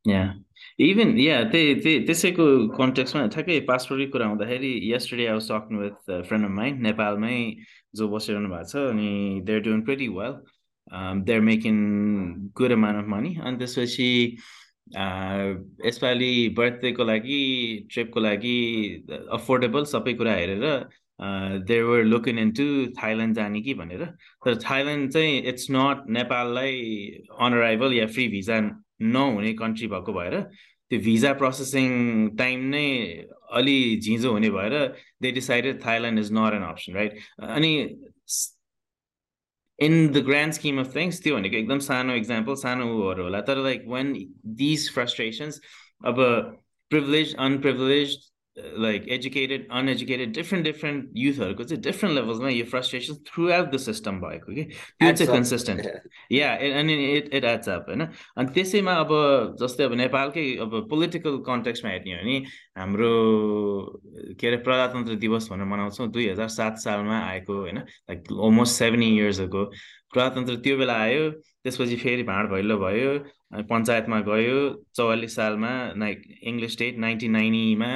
[0.06, 0.24] या
[0.80, 2.46] इभन या त्यही त्यही त्यसैको
[2.78, 7.38] कन्टेक्समा ठ्याक्कै पासपोर्टकै कुरा आउँदाखेरि yesterday I was talking with friend of mine नेपालमै
[7.96, 9.12] जो बसिरहनु भएको छ अनि
[9.46, 10.34] they're doing pretty well
[11.24, 11.78] they're making
[12.58, 14.10] good amount of money अनि त्यसपछि
[15.88, 17.42] यसपालि बर्थडेको लागि
[17.92, 18.58] ट्रिपको लागि
[19.32, 20.66] अफोर्डेबल सबै कुरा हेरेर
[21.64, 22.66] they were looking into
[23.02, 24.06] Thailand जाने कि भनेर
[24.46, 26.82] तर थाइल्यान्ड चाहिँ इट्स नट नेपाललाई
[27.40, 28.60] अनराइभल या फ्री भिजा
[29.00, 30.40] नहुने कन्ट्री भएको भएर
[30.92, 31.92] त्यो भिजा प्रोसेसिङ
[32.38, 32.88] टाइम नै
[33.60, 34.74] अलि झिँजो हुने भएर
[35.22, 37.72] they decided Thailand is not an option right अनि
[39.80, 43.58] in the grand scheme of things त्यो भनेको एकदम सानो इक्जाम्पल सानो उहरू होला। तर
[43.64, 44.14] लाइक वेन
[44.60, 45.60] दिज फ्रस्ट्रेसन्स
[46.06, 46.22] अब
[46.92, 48.18] privilege unprivilege
[48.58, 54.20] like educated uneducated different different युथहरूको चाहिँ डिफ्रेन्ट लेभल्समा यो frustration throughout the system
[54.22, 55.88] भएको कि त्यो चाहिँ कन्सिस्टेन्ट
[56.32, 58.02] या अनि इट इट एड्स अप होइन
[58.38, 59.10] अनि त्यसैमा अब
[59.62, 62.38] जस्तै अब नेपालकै अब पोलिटिकल कन्टेक्समा हेर्ने हो भने
[62.78, 63.12] हाम्रो
[64.40, 67.78] के अरे प्रजातन्त्र दिवस भनेर मनाउँछौँ दुई हजार सात सालमा आएको होइन?
[67.78, 69.66] लाइक अलमोस्ट सेभेन इयर्सहरूको
[70.14, 71.24] प्रजातन्त्र त्यो बेला आयो
[71.64, 73.12] त्यसपछि फेरि भाँड भैलो भयो
[73.72, 74.58] पञ्चायतमा गयो
[74.98, 75.72] चौवालिस सालमा
[76.04, 76.16] नाइ
[76.52, 77.92] इङ्ग्लिस स्टेट नाइन्टिन नाइन्टीमा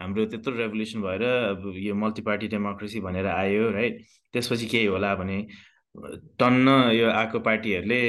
[0.00, 3.94] हाम्रो त्यत्रो रेभोल्युसन भएर अब यो मल्टी पार्टी डेमोक्रेसी भनेर आयो राइट?
[4.34, 5.38] त्यसपछि केही होला भने
[6.40, 8.02] टन्न यो आएको पार्टीहरूले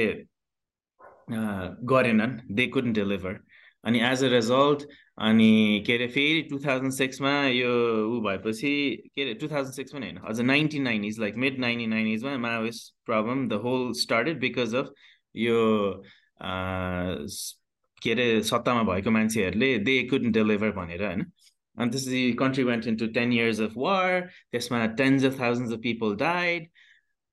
[1.92, 3.34] गरेनन् दे कुडन्ट डेलिभर
[3.84, 4.82] अनि एज अ रिजल्ट
[5.28, 7.70] अनि के अरे फेरि टु थाउजन्ड सिक्समा यो
[8.08, 8.74] ऊ भएपछि
[9.14, 12.80] के अरे टु थाउजन्ड सिक्स पनि होइन अझ nineteen nineties like mid nineteen नाइन्टिजमा Maoist
[13.06, 14.92] problem the whole started because of
[15.36, 15.58] यो
[18.02, 21.20] के अरे सत्तामा भएको मान्छेहरूले दे कुड डेलिभर भनेर होइन।
[21.76, 24.20] अनि त्यसपछि country went into ten years of war
[24.52, 26.68] त्यसमा tens of thousands of people died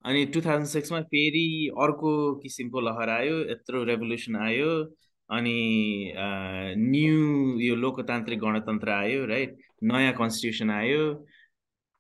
[0.06, 1.48] अनि टु थाउजन्ड सिक्समा फेरि
[1.84, 2.12] अर्को
[2.44, 4.72] किसिमको लहर आयो यत्रो रेभोल्युसन आयो।
[5.30, 5.58] अनि
[6.92, 9.58] न्यु यो लोकतान्त्रिक गणतन्त्र आयो राइट?
[9.84, 11.02] नयाँ कन्स्टिट्युसन आयो।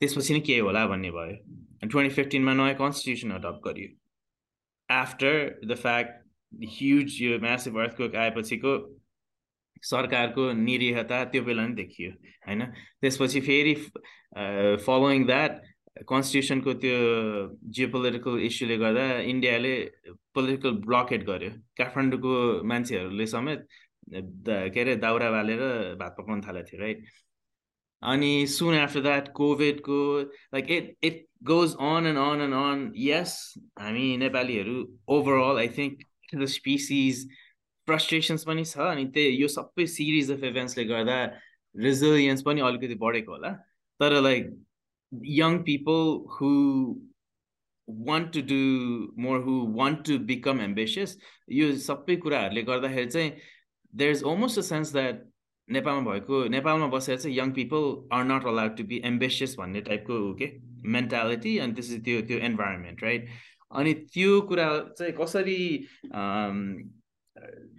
[0.01, 1.35] त्यसपछि नै के होला भन्ने भयो।
[1.87, 3.89] ट्वेन्टी फिफ्टिनमा नयाँ कन्स्टिट्युसन अडप्ट गरियो।
[4.89, 5.33] आफ्टर
[5.69, 6.13] द फ्याक्ट
[6.77, 8.71] ह्युज यो म्यासिभ अर्थको आएपछिको
[9.89, 12.11] सरकारको निरीहता त्यो बेला नै देखियो
[12.47, 12.61] होइन?
[13.01, 13.73] त्यसपछि फेरि
[14.85, 15.61] फलोइङ द्याट
[15.97, 16.97] कन्स्टिट्युसनको त्यो
[17.75, 19.73] जियो पोलिटिकल इस्युले गर्दा इन्डियाले
[20.36, 22.34] पोलिटिकल ब्लकेट गर्यो। काठमाडौँको
[22.71, 23.67] मान्छेहरूले समेत
[24.12, 25.62] के अरे दाउरा बालेर
[25.99, 27.04] भात पकाउन थालेको थियो राइट
[28.02, 29.99] अनि सुन आफ्टर द्याट कोभिडको
[30.54, 33.36] like it it goes on and on and on यस
[33.80, 34.78] हामी नेपालीहरू
[35.17, 35.99] overall I think
[36.36, 37.28] the species
[37.88, 41.19] frustrations पनि छ अनि त्यही यो सबै सिरिज अफ इभेन्ट्सले गर्दा
[41.75, 43.52] रिजिलियन्स पनि अलिकति बढेको होला।
[43.99, 44.49] तर like
[45.12, 47.02] young people who
[47.88, 51.17] want to do more who want to become ambitious
[51.52, 53.32] यो सबै कुराहरूले गर्दाखेरि चाहिँ
[53.93, 55.26] there is almost a sense that
[55.69, 57.86] नेपालमा भएको नेपालमा बसेर चाहिँ young people
[58.17, 60.52] are not allowed to be ambitious भन्ने टाइपको के
[60.98, 63.28] मेन्टालिटी अनि त्यसपछि त्यो त्यो इन्भाइरोमेन्ट राइट
[63.72, 64.67] अनि त्यो कुरा
[64.98, 65.60] चाहिँ कसरी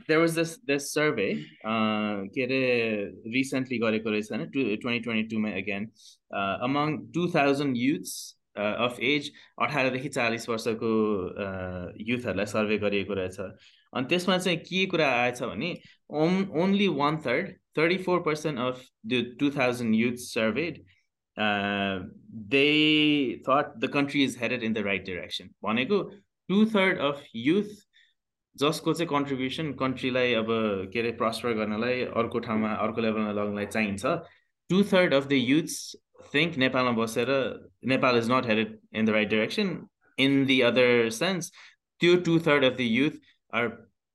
[0.08, 1.30] there was this this survey
[1.64, 2.60] uh, के अरे
[3.34, 5.88] रिसेन्टली गरेको रहेछ होइन to twenty twenty टूमा again
[6.68, 8.14] among two thousand youths
[8.58, 9.30] of age
[9.62, 10.90] अठारदेखि चालिस वर्षको
[12.08, 15.70] युथहरूलाई सर्वे गरिएको रहेछ। अनि त्यसमा चाहिँ के कुरा आएछ भने
[16.22, 20.82] on only one third thirty four percent of the two thousand youth surveyed
[22.56, 22.66] they
[23.48, 26.02] thought the country is headed in the right direction भनेको
[26.48, 27.70] टु थर्ड अफ युथ
[28.56, 30.46] जसको चाहिँ कन्ट्रिब्युसन कन्ट्रीलाई अब
[30.92, 34.16] के अरे प्रस्पर गर्नलाई अर्को ठाउँमा अर्को लेभलमा लग्नलाई चाहिन्छ
[34.70, 35.76] two third of the youths
[36.34, 37.30] think नेपालमा बसेर
[37.94, 39.76] Nepal is not headed in the right direction
[40.18, 41.52] in the other sense
[42.00, 43.68] त्यो two third of the youth are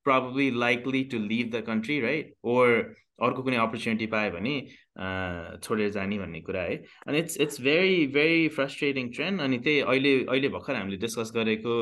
[0.06, 2.68] probably likely to leave the country right or
[3.26, 4.54] अर्को कुनै opportunity पायो भने
[5.64, 10.12] छोडेर जाने भन्ने कुरा है। अनि it's it's very very frustrating trend अनि त्यही अहिले
[10.24, 11.76] अहिले भर्खर हामीले डिस्कस गरेको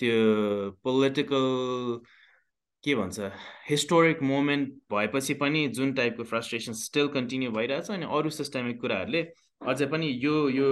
[0.00, 2.00] त्यो पोलिटिकल
[2.84, 3.30] के भन्छ
[3.68, 9.22] हिस्टोरिक मोमेन्ट भएपछि पनि जुन टाइपको फ्रस्ट्रेसन स्टिल कन्टिन्यू भइरहेछ अनि अरू सिस्टमिक कुराहरूले
[9.66, 10.68] अझै पनि यो यो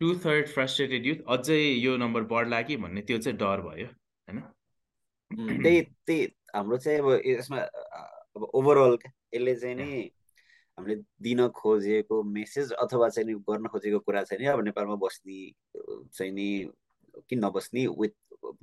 [0.00, 4.40] टु थर्ड फ्रस्ट्रेटेड युथ अझै यो नम्बर बढ्ला कि भन्ने त्यो चाहिँ डर भयो होइन?
[5.62, 7.60] त्यही त्यही हाम्रो चाहिँ अब यसमा
[8.36, 8.98] अब ओभरअल
[9.34, 10.10] यसले चाहिँ नि
[10.78, 15.40] हामीले दिन खोजेको मेसेज अथवा चाहिँ नि गर्न खोजेको कुरा चाहिँ नि अब नेपालमा बस्ने
[16.12, 16.48] चाहिँ नि
[17.28, 18.14] किन नबस्ने with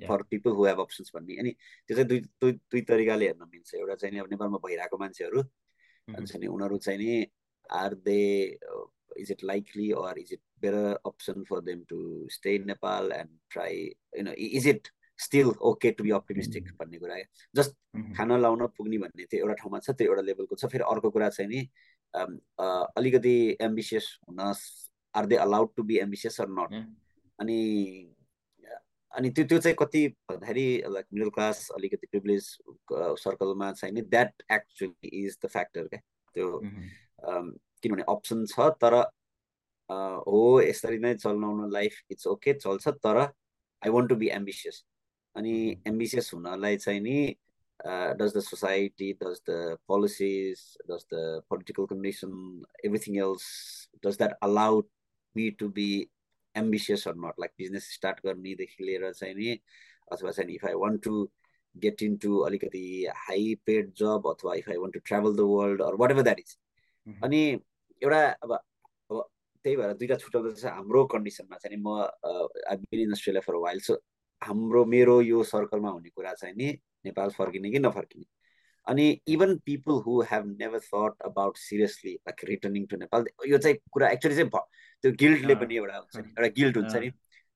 [0.08, 1.52] for people who have options भन्ने। अनि
[1.88, 5.44] त्यो चाहिँ दुई दुई दुई तरिकाले हेर्न मिल्छ। एउटा चाहिँ नि अब नेपालमा भइरहेको मान्छेहरू
[6.08, 7.26] भन्छ नि उनीहरू चाहिँ नि
[7.72, 8.20] are they
[9.20, 11.98] is it likely or is it better option for them to
[12.32, 13.76] stay in Nepal and try
[14.18, 14.88] you know is it
[15.20, 17.16] still okay to be optimistic भन्ने कुरा।
[17.56, 17.76] जस्ट
[18.18, 21.30] खाना लाउन पुग्ने भन्ने त्यो एउटा ठाउँमा छ त्यो एउटा लेभलको छ। फेरि अर्को कुरा
[21.30, 21.62] चाहिँ नि
[22.98, 26.74] अलिकति एम्बिसियस हुन are they allowed to be ambitious or not
[27.40, 27.60] अनि
[29.14, 32.46] अनि त्यो त्यो चाहिँ कति भन्दाखेरि लाइक मिडल क्लास अलिकति प्रिभिलेज
[33.24, 36.00] सर्कलमा चाहिँ नि that actually is the factor क्या?
[36.36, 36.60] त्यो
[37.84, 38.94] किनभने अप्सन छ तर
[40.28, 44.84] हो यसरी नै चलाउन लाइफ इट्स ओके चल्छ तर I want to be ambitious
[45.36, 45.54] अनि
[45.88, 47.36] एम्बिसियस हुनलाई चाहिँ नि
[48.20, 50.60] does the society does the policies
[50.92, 52.34] does the political condition
[52.86, 53.46] everything else
[54.06, 54.82] does that allow
[55.36, 55.90] me to be
[56.56, 59.60] ambitious or not like business start गर्नेदेखि लिएर चाहिँ नि
[60.12, 61.30] अथवा चाहिँ if I want to
[61.78, 65.96] get into अलिकति high paid job अथवा if I want to travel the world or
[66.12, 66.58] whatever that is
[67.24, 67.60] अनि
[68.04, 69.30] एउटा अब अब
[69.64, 71.98] त्यही भएर दुइटा छुट्याउँदा चाहिँ हाम्रो कन्डिसनमा चाहिँ म
[72.70, 74.02] I been in Australia for while so
[74.42, 78.26] हाम्रो मेरो यो सर्कलमा हुने कुरा चाहिँ नि नेपाल फर्किने कि नफर्किने?
[78.88, 83.78] अनि even people who have never thought about seriously like returning to Nepal यो चाहिँ
[83.92, 84.50] कुरा एक्चुली चाहिँ
[85.04, 87.12] त्यो गिल्डले पनि एउटा हुन्छ नि एउटा गिल्ड हुन्छ नि।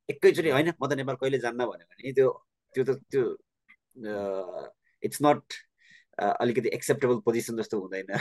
[0.09, 2.29] एकैचोटि होइन म त नेपाल कहिले जान्न भन्यो भने त्यो
[2.75, 3.23] त्यो त त्यो
[5.03, 5.53] इट्स नट
[6.17, 8.11] अलिकति एक्सेप्टेबल पोजिसन जस्तो हुँदैन।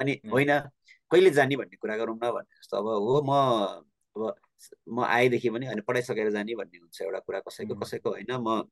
[0.00, 0.50] अनि होइन
[1.10, 3.32] कहिले जाने भन्ने कुरा गरौँ न भन्ने जस्तो। अब हो म
[4.16, 4.34] अब
[4.88, 8.62] म आएदेखि पनि होइन पढाइसकेर जाने भन्ने हुन्छ एउटा कुरा कसैको कसैको होइन म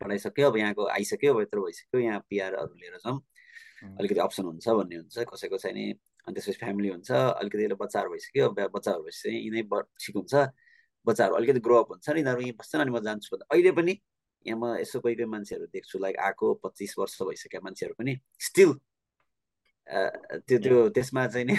[0.00, 3.18] पढाइसक्यो अब यहाँको आइसक्यो अब यत्रो भइसक्यो यहाँ पिआरहरू लिएर जाउँ
[3.98, 5.84] अलिकति अप्सन हुन्छ भन्ने हुन्छ कसैको चाहिँ नि
[6.26, 9.62] अनि त्यसपछि फ्यामिली हुन्छ अलिकति बच्चाहरू भइसक्यो बच्चाहरू भइसक्यो यिनै
[10.00, 10.34] ठिक हुन्छ।
[11.06, 13.92] बच्चाहरू अलिकति ग्रोअप हुन्छ नि यिनीहरू यहीँ बस्छन् अनि म जान्छु भन्दा। अहिले पनि
[14.46, 18.70] यहाँ म यसो कोही कोही मान्छेहरू देख्छु लाइक आएको पच्चिस वर्ष भइसकेका मान्छेहरू पनि स्टिल
[19.88, 21.54] त्यो त्यो त्यसमा चाहिँ नि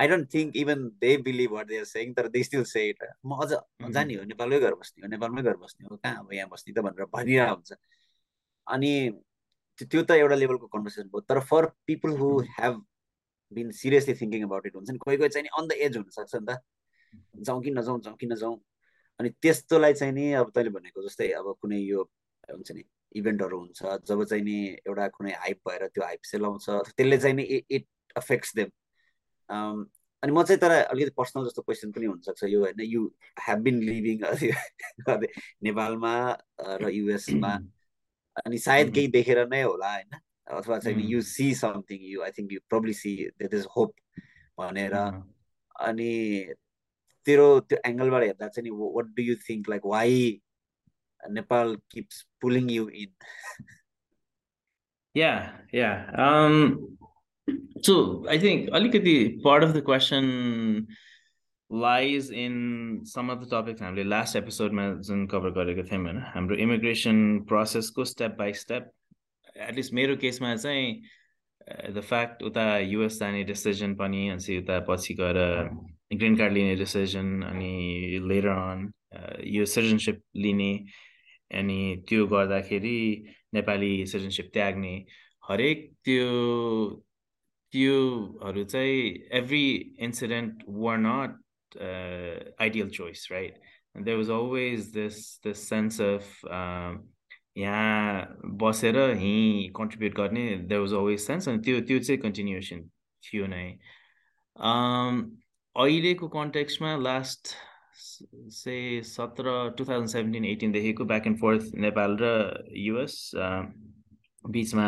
[0.00, 3.38] I don't think even they believe what they're saying तर दे स्टिल से इट म
[3.42, 3.48] अझ
[3.92, 6.84] जाने हो नेपालमै घर बस्ने हो नेपालमै घर बस्ने हो कहाँ अब यहाँ बस्ने त
[6.86, 7.72] भनेर भनिरहेको हुन्छ।
[8.66, 8.92] अनि
[9.78, 12.84] त्यो त एउटा लेभलको कन्भर्सेसन भयो तर for people who have
[13.52, 16.34] been seriously thinking about it हुन्छ नि कोही कोही चाहिँ नि अन द एज हुनसक्छ
[16.34, 16.58] नि त।
[17.46, 18.56] जाउँ कि नजाउँ जाउँ कि नजाउँ।
[19.20, 22.02] अनि त्यस्तोलाई चाहिँ नि अब तैँले भनेको जस्तै अब कुनै यो
[22.50, 27.18] हुन्छ नि इभेन्टहरू हुन्छ जब चाहिँ नि एउटा कुनै हाइप भएर त्यो हाइप सेलाउँछ त्यसले
[27.18, 28.70] चाहिँ नि इट अफेक्ट्स देम
[30.22, 33.80] अनि म चाहिँ तर अलिकति पर्सनल जस्तो क्वेसन पनि हुनसक्छ यो होइन यु हेभ बिन
[33.82, 34.20] लिभिङ
[35.62, 36.14] नेपालमा
[36.60, 37.54] र युएसमा
[38.44, 40.18] अनि सायद केही देखेर नै होला होइन
[40.50, 43.94] अथवा चाहिँ you see something you I think you probably see that is hope
[44.58, 46.10] भनेर अनि
[47.26, 50.40] तेरो त्यो एङ्गलबाट हेर्दा चाहिँ नि what do you think like why
[51.28, 53.08] Nepal keeps pulling you in?
[55.14, 56.10] yeah, yeah.
[56.14, 56.96] Um,
[57.82, 60.86] so I think alikati part of the question
[61.70, 66.56] lies in some of the topics हामीले last एपिसोडमा जुन कभर गरेको थियौँ होइन हाम्रो
[66.64, 68.90] immigration प्रोसेसको step by step
[69.68, 71.02] at least मेरो केसमा चाहिँ
[71.96, 75.38] द फ्याक्ट उता युएस जाने डिसिजन पनि अनि उता पछि गएर
[76.14, 77.72] ग्रिन कार्ड लिने डिसिजन अनि
[78.28, 78.90] लेटर अन
[79.56, 80.72] यो सिटिजनसिप लिने
[81.50, 83.00] अनि त्यो गर्दाखेरि
[83.54, 84.94] नेपाली सिटिजनसिप त्याग्ने
[85.48, 86.30] हरेक त्यो
[87.72, 89.02] त्योहरू चाहिँ
[89.38, 89.64] every
[90.00, 91.78] incident were not
[92.60, 93.60] ideal choice right
[94.04, 96.42] there was always this this sense of
[97.58, 102.82] यहाँ बसेर यहीँ कन्ट्रिब्युट गर्ने देयर वाज अलवेज सेन्स अनि त्यो त्यो चाहिँ कन्टिन्युएसन
[103.22, 103.64] थियो नै।
[105.76, 107.54] अहिलेको कन्टेक्स्टमा लास्ट
[107.98, 112.30] से सत्र टु थाउजन्ड सेभेन्टिन एटिनदेखिको ब्याक एन्ड फोर्थ नेपाल र
[112.78, 113.16] युएस
[114.46, 114.86] बिचमा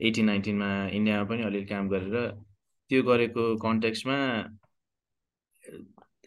[0.00, 2.30] एटिन नाइन्टिनमा इन्डियामा पनि अलिअलि काम गरेर
[2.90, 4.18] त्यो गरेको कन्टेक्स्टमा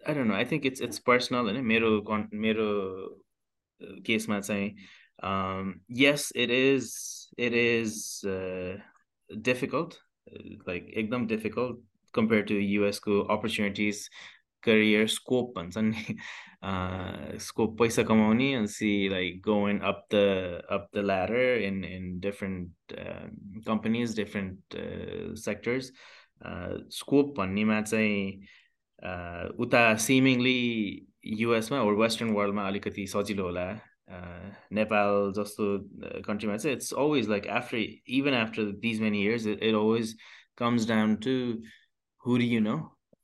[0.08, 2.70] I don't know I think it's it's personal होइन। मेरो कन् मेरो
[4.06, 4.70] केसमा चाहिँ
[6.02, 6.92] yes it is
[7.40, 8.22] it is
[9.30, 9.94] difficult
[10.68, 14.10] like एकदम डिफिकल्ट कम्पेयर टु युएसको अपर्च्युनिटिज
[14.64, 16.16] करियर स्कोप भन्छन् नि
[17.40, 22.70] स्कोप पैसा कमाउने and see like going up the up the ladder in in different
[22.98, 23.28] uh,
[23.66, 25.92] companies different uh, sectors.
[26.42, 28.48] Scope भन्नेमा चाहिँ
[29.60, 30.60] उता सिमिङली
[31.26, 33.66] युएसमा ओर western वर्ल्डमा अलिकति सजिलो होला
[34.74, 35.66] नेपाल जस्तो
[36.28, 37.78] कन्ट्रीमा चाहिँ it's always like after
[38.20, 40.16] even after these many years it always
[40.58, 41.36] comes down to
[42.24, 42.78] who do you know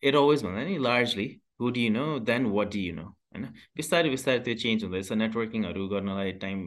[0.06, 1.28] it always भन्दा नि largely
[1.62, 3.48] who do you know then what do you know होइन
[3.80, 6.62] बिस्तारै बिस्तारै त्यो चेन्ज हुँदैछ नेटवर्किङहरू गर्नलाई time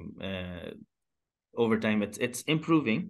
[1.55, 3.07] over time it's it's improving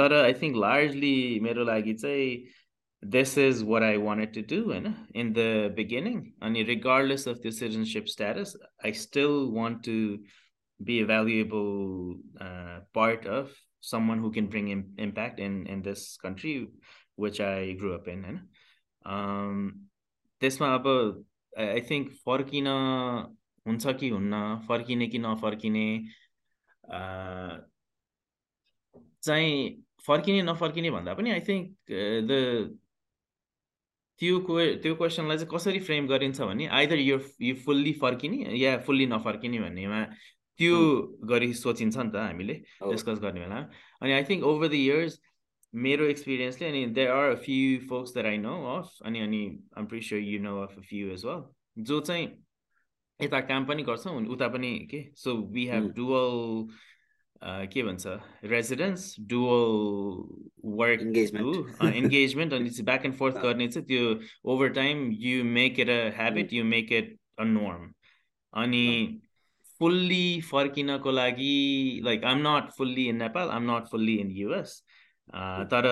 [0.00, 2.32] तर आई थिङ्क लार्जली मेरो लागि चाहिँ
[3.02, 7.56] this is what I wanted to do होइन इन द बिगिनिङ अनि रिगार्डलेस अफ त्यो
[7.60, 9.98] citizenship status I still want to
[10.80, 13.50] be a valuable uh, part of
[13.80, 16.68] someone who can bring in, impact in in this country
[17.16, 18.40] which i grew up in and
[19.04, 20.86] त्यसमा अब
[21.58, 22.66] I think फर्किन
[23.66, 24.34] हुन्छ कि हुन्न?
[24.68, 25.86] फर्किने कि नफर्किने?
[29.22, 31.92] चाहिँ फर्किने नफर्किने भन्दा पनि आई थिङ्क
[32.30, 32.32] द
[34.20, 34.38] त्यो
[34.82, 39.58] त्यो क्वेसनलाई चाहिँ कसरी फ्रेम गरिन्छ भने आइदर यो यो फुल्ली फर्किने या फुल्ली नफर्किने
[39.60, 40.00] भन्नेमा
[40.58, 40.76] त्यो
[41.30, 42.54] गरी सोचिन्छ नि त हामीले
[42.92, 43.58] डिस्कस गर्ने बेला।
[44.02, 45.18] अनि I think over the years
[45.74, 49.40] मेरो एक्सपिरियन्सले अनि there are a few folks that I know of अनि अनि
[49.78, 51.42] I'm pretty sure you know of a few as well
[51.84, 52.28] जो चाहिँ
[53.20, 55.02] यता काम पनि गर्छौँ उता पनि के?
[55.16, 56.68] सो वी हेभ डुवल
[57.72, 58.06] के भन्छ?
[58.44, 65.80] रेजिडेन्स डुवल वर्क इन्गेजमेन्ट अनि ब्याक एन्ड फोर्थ गर्ने चाहिँ त्यो over time you make
[65.80, 67.92] it a habit you make it a norm
[68.52, 69.20] अनि
[69.78, 74.82] फुल्ली फर्किनको लागि like I'm not fully in Nepal I'm not fully in US
[75.72, 75.86] तर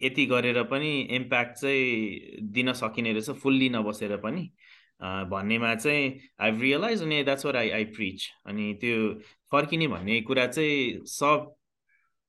[0.00, 4.50] यति गरेर पनि इम्प्याक्ट चाहिँ दिन सकिने रहेछ फुल्ली नबसेर पनि।
[5.30, 8.96] भन्नेमा चाहिँ आई रियलाइज अनि that's what I I preach अनि त्यो
[9.52, 11.52] फर्किने भन्ने कुरा चाहिँ सब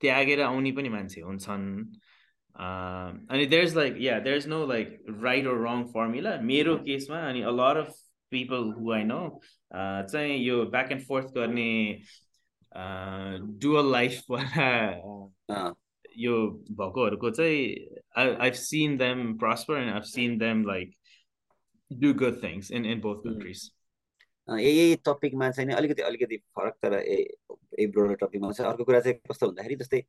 [0.02, 1.66] त्यागेर आउने पनि मान्छे हुन्छन्।
[2.56, 7.18] अनि there is like yeah there is no like right or wrong formula मेरो केसमा
[7.30, 7.94] अनि a lot of
[8.32, 9.20] people who I know
[9.74, 11.72] चाहिँ यो ब्याक एन्ड फोर्थ गर्ने
[13.62, 14.70] डुअल लाइफवाला
[16.18, 16.36] यो
[16.72, 17.66] भएकोहरूको चाहिँ
[18.18, 20.96] I I've seen them prosper and I've seen them like
[21.92, 23.70] do good things in in both countries
[24.50, 27.18] यही टपिकमा चाहिँ अलिकति अलिकति फरक तर ए
[27.80, 30.04] ए ब्रोडर टपिकमा चाहिँ अर्को कुरा चाहिँ कस्तो भन्दाखेरि जस्तै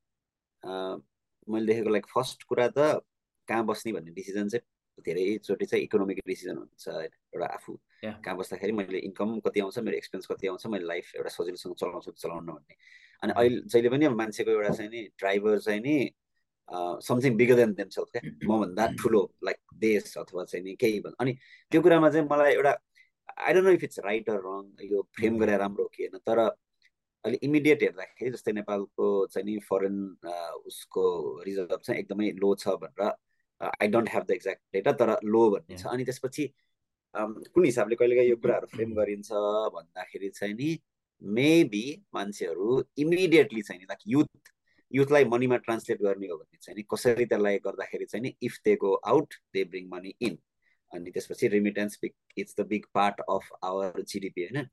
[1.49, 3.01] मैले देखेको लाइक फर्स्ट कुरा त
[3.49, 7.11] कहाँ बस्ने भन्ने डिसिजन चाहिँ धेरैचोटि चाहिँ इकोनोमिक डिसिजन हुन्छ होइन?
[7.35, 11.31] एउटा आफू कहाँ बस्दाखेरि मैले इन्कम कति आउँछ मेरो एक्सपेन्स कति आउँछ मैले लाइफ एउटा
[11.31, 12.77] सजिलोसँग चलाउँछु चलाउनु भन्ने।
[13.23, 15.97] अनि अहिले जहिले पनि अब मान्छेको एउटा चाहिँ नि ड्राइभर चाहिँ नि
[17.03, 21.33] समथिङ बिगर देन देमसेल्फ क्या। मभन्दा ठुलो लाइक देश अथवा चाहिँ नि केही भन् अनि
[21.73, 22.73] त्यो कुरामा चाहिँ मलाई एउटा
[23.39, 26.19] I don't know if it's right or wrong यो फ्रेम गरेर राम्रो हो कि होइन
[26.27, 29.97] तर अहिले इमिडिएट हेर्दाखेरि जस्तै नेपालको चाहिँ नि फरेन
[30.67, 31.05] उसको
[31.47, 33.03] रिजर्भ चाहिँ एकदमै लो छ भनेर
[33.61, 36.47] I don't have the exact data तर लो भन्ने छ। अनि त्यसपछि
[37.15, 39.31] कुन हिसाबले कहिलेकाहीँ यो कुराहरू फ्रेम गरिन्छ
[39.75, 40.71] भन्दाखेरि चाहिँ नि
[41.23, 44.51] मेबी मान्छेहरू इमिडिएटली चाहिँ नि लाइक युथ
[44.93, 48.77] युथलाई मनीमा ट्रान्सलेट गर्ने हो भने चाहिँ नि कसरी त्यसलाई गर्दाखेरि चाहिँ नि if they
[48.77, 50.39] go out they bring money in
[50.93, 54.69] अनि त्यसपछि remittance big it's the big part of our GDP होइन?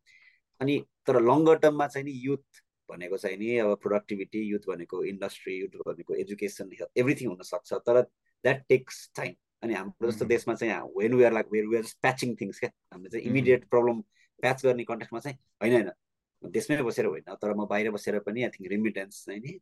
[0.61, 5.57] अनि तर लङ्गर टर्ममा चाहिँ नि युथ भनेको चाहिँ नि अब प्रोडक्टिभिटी युथ भनेको इन्डस्ट्री
[5.59, 11.13] युथ भनेको एजुकेसन एभ्रिथिङ हुनसक्छ तर द्याट टेक्स टाइम अनि हाम्रो जस्तो देशमा चाहिँ when
[11.13, 12.69] we are like where we are patching things क्या?
[12.93, 14.01] हामीले चाहिँ इमिडिएट प्रब्लम
[14.39, 15.91] प्याच गर्ने कन्टेक्समा चाहिँ होइन होइन।
[16.43, 19.59] देशमै बसेर होइन तर म बाहिर बसेर पनि आई थिङ्क रिमिटेन्स चाहिँ नि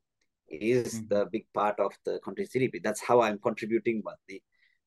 [0.51, 4.39] is the big part of the country that's how I'm contributing भन्ने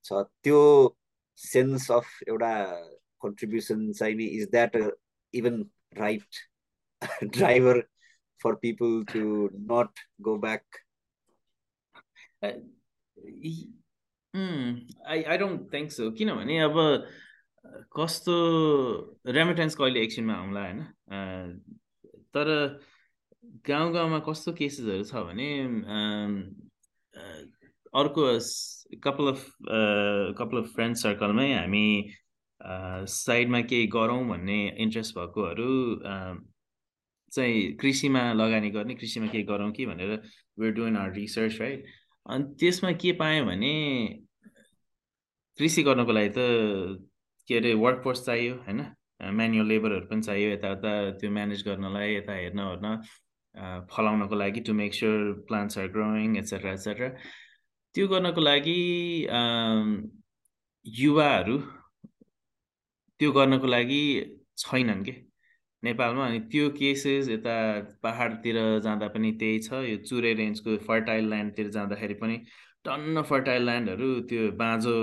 [0.04, 0.96] छ त्यो
[1.38, 2.54] सेन्स अफ एउटा
[3.22, 4.76] कन्ट्रिब्युसन चाहिँ नि is that
[5.34, 6.36] even right
[7.24, 7.88] driver
[8.40, 10.64] for people to not go back
[12.44, 12.60] I
[15.24, 17.06] I don't think so किनभने अब
[17.96, 18.34] कस्तो
[19.26, 20.80] रेमिटेन्स कहिले एकछिनमा आउँला होइन?
[22.34, 22.48] तर
[23.68, 25.48] गाउँ गाउँमा कस्तो केसेसहरू छ भने
[27.94, 28.22] अर्को
[29.02, 29.44] couple of
[30.38, 31.86] couple of friend सर्कलमै हामी
[33.08, 35.70] साइडमा केही गरौँ भन्ने इन्ट्रेस्ट भएकोहरू
[37.32, 40.22] चाहिँ कृषिमा लगानी गर्ने कृषिमा केही गरौँ कि भनेर
[40.58, 41.84] we're doing our research right
[42.26, 43.74] अनि त्यसमा के पाएँ भने
[45.58, 46.38] कृषि गर्नको लागि त
[47.48, 48.80] के अरे वर्कफोर्स चाहियो होइन?
[49.38, 52.86] म्यानुअल लेबरहरू पनि चाहियो यताउता त्यो म्यानेज गर्नलाई यता हेर्न ओर्न
[53.90, 57.08] फलाउनको लागि to make sure plants are growing et cetera et cetera
[57.94, 58.80] त्यो गर्नको लागि
[60.86, 61.56] युवाहरू
[63.20, 64.02] त्यो गर्नको लागि
[64.58, 65.12] छैनन् कि?
[65.82, 67.56] नेपालमा अनि त्यो केसेस यता
[68.02, 72.36] पाहाडतिर जाँदा पनि त्यही छ। यो चुरे रेन्जको फर्टाइल ल्यान्डतिर जाँदाखेरि पनि
[72.86, 74.96] टन्न फर्टाइल ल्यान्डहरू त्यो बाँझो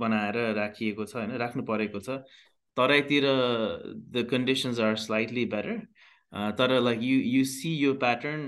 [0.00, 1.36] बनाएर राखिएको छ होइन?
[1.42, 2.18] राख्नु परेको छ।
[2.76, 3.24] तराईतिर
[4.12, 5.78] the conditions are slightly better
[6.58, 8.44] तर लाइक यु यु सी यो प्याटर्न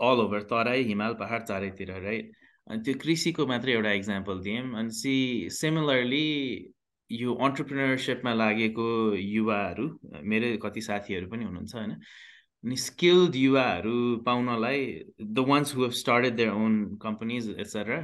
[0.00, 2.32] अल ओभर तराई हिमाल पहाड चारैतिर राइट
[2.66, 5.14] अनि त्यो कृषिको मात्रै एउटा इक्जाम्पल दिएँ अनि सी
[5.52, 6.28] सिमिलरली
[7.10, 9.86] यो अन्टरप्रिनरसिपमा लागेको युवाहरू
[10.32, 11.92] मेरो कति साथीहरू पनि हुनुहुन्छ होइन?
[12.64, 13.96] अनि स्किल्ड युवाहरू
[14.26, 14.84] पाउनलाई
[15.20, 17.98] the ones who have started their own companies et cetera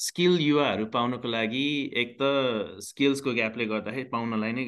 [0.00, 1.66] skill युवाहरू पाउनको लागि
[2.02, 4.64] एक त स्किल्सको ग्यापले गर्दाखेरि पाउनलाई नै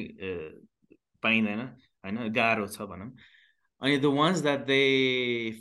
[1.23, 3.09] पाइँदैन होइन गाह्रो छ भनौँ।
[3.81, 4.79] अनि the ones that they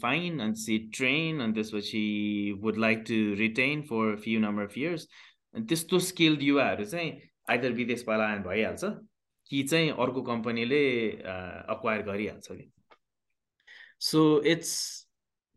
[0.02, 2.04] find अनि सी ट्रेन अनि त्यसपछि
[2.62, 5.08] would like to retain for few number of years
[5.54, 7.10] अनि त्यस्तो स्किल्ड युवाहरू चाहिँ
[7.50, 8.84] आइदर विदेश पलायन भइहाल्छ
[9.50, 10.82] कि चाहिँ अर्को कम्पनीले
[11.74, 12.70] अक्वायर गरिहाल्छ कि?
[14.00, 14.20] सो
[14.52, 14.72] इट्स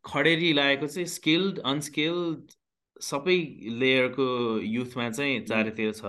[0.05, 2.51] खडेरी लागेको चाहिँ स्किल्ड अनस्किल्ड
[3.01, 3.37] सबै
[3.81, 4.27] लेयरको
[4.59, 6.03] युथमा चाहिँ चारैतिर छ।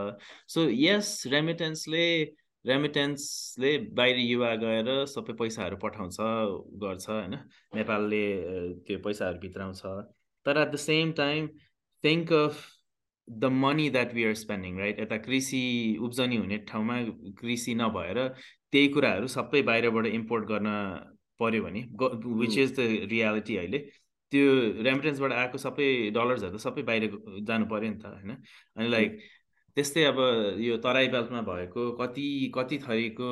[0.49, 2.07] सो यस रेमिटेन्सले
[2.65, 6.17] रेमिटेन्सले बाहिर युवा गएर सबै पैसाहरू पठाउँछ
[6.83, 7.35] गर्छ होइन?
[7.75, 8.25] नेपालले
[8.87, 9.83] त्यो पैसाहरू भित्राउँछ
[10.47, 11.49] तर at the same time
[12.05, 12.67] think of
[13.31, 15.63] the money that we are spending right यता कृषि
[16.01, 17.01] उब्जनी हुने ठाउँमा
[17.41, 18.29] कृषि नभएर
[18.73, 20.69] त्यही कुराहरू सबै बाहिरबाट इम्पोर्ट गर्न
[21.41, 21.85] पऱ्यो भने
[22.41, 23.79] विच इज द रियालिटी अहिले
[24.33, 24.47] त्यो
[24.83, 27.11] रेमिटेन्सबाट आएको सबै डलर्सहरू त सबै बाहिर
[27.43, 28.37] जानु पऱ्यो नि त होइन?
[28.77, 29.19] अनि लाइक
[29.77, 30.19] त्यस्तै अब
[30.61, 33.29] यो तराई बेल्टमा भएको कति कति थरीको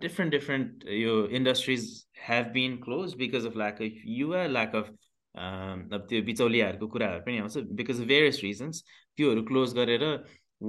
[0.00, 1.88] डिफ्रेन्ट डिफ्रेन्ट यो industries
[2.28, 4.90] have been close because of lack of युवा ल्याक अफ
[5.35, 8.83] अब त्यो बिचौलियाहरूको कुराहरू पनि आउँछ बिकज अफ भेरियस रिजन्स
[9.17, 10.05] त्योहरू क्लोज गरेर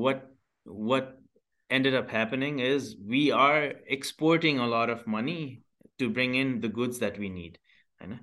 [0.05, 0.29] what
[0.89, 1.19] what
[1.71, 5.63] ended up happening is we are exporting a lot of money
[5.99, 7.59] to bring in the goods that we need
[8.01, 8.19] होइन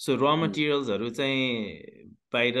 [0.00, 2.54] So र मटेरियल्सहरू चाहिँ बाहिर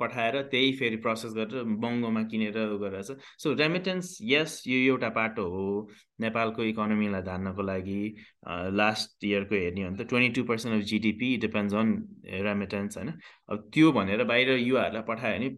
[0.00, 5.44] पठाएर त्यही फेरि प्रोसेस गरेर महँगोमा किनेर गरेर छ। सो रेमिटेन्स यस यो एउटा बाटो
[5.54, 5.64] हो
[6.20, 8.00] नेपालको इकोनोमीलाई धान्नको लागि।
[8.72, 11.92] लास्ट इयरको हेर्ने हो भने त twenty two percent of GDP depends on
[12.46, 13.12] remittance होइन।
[13.50, 15.48] अब त्यो भनेर बाहिर युवाहरूलाई पठायो भने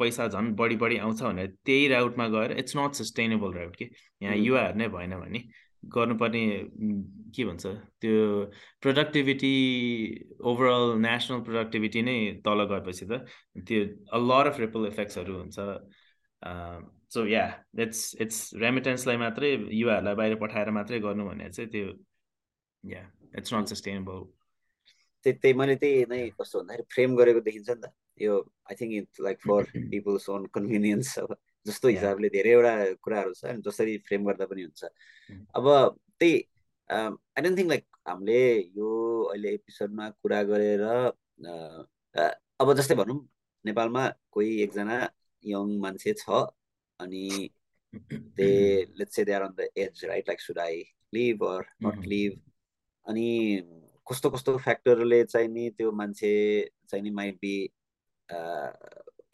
[0.00, 3.90] पैसा झन् बढी बढी आउँछ भनेर त्यही राउटमा गएर इट्स नट सस्टेनेबल राउट कि।
[4.22, 5.44] यहाँ युवाहरू नै भएन भने।
[5.82, 6.42] गर्नुपर्ने
[7.36, 7.66] के भन्छ
[8.00, 8.44] त्यो
[8.82, 9.54] प्रोडक्टिभिटी
[10.50, 12.16] ओभरअल नेसनल प्रोडक्टिभिटी नै
[12.46, 13.20] तल गएपछि त
[13.68, 13.80] त्यो
[14.12, 15.56] अ लर अफ रिपल इफेक्ट्सहरू हुन्छ।
[17.14, 17.44] सो या
[17.80, 21.88] इट्स इट्स रेमिटेन्सलाई मात्रै युवाहरूलाई बाहिर पठाएर मात्रै गर्नु भने चाहिँ त्यो
[22.84, 23.02] या
[23.38, 24.22] इट्स नट सस्टेनेबल
[25.26, 28.36] त्यही मैले त्यही नै कस्तो भन्दाखेरि फ्रेम गरेको देखिन्छ नि त। यो
[28.70, 31.34] I think it's like for people's own convenience अब।
[31.66, 32.72] जस्तो हिसाबले धेरैवटा
[33.04, 34.84] कुराहरू छ जसरी फ्रेम गर्दा पनि हुन्छ
[35.54, 35.66] अब
[36.20, 36.34] त्यही
[36.90, 38.40] आई डोन्ट थिङ्क लाइक हामीले
[38.76, 38.90] यो
[39.24, 40.84] अहिले एपिसोडमा कुरा गरेर
[42.60, 43.18] अब जस्तै भनौँ
[43.64, 44.98] नेपालमा कोही एकजना
[45.44, 46.44] यङ मान्छे छ
[47.00, 47.50] अनि
[48.36, 48.50] they
[48.98, 50.82] let's say they are on the edge right like should I
[51.12, 52.40] leave or not leave
[53.06, 53.28] अनि
[54.06, 56.32] कस्तो कस्तो फ्याक्टरले चाहिँ नि त्यो मान्छे
[56.88, 57.54] चाहिँ नि माइट बी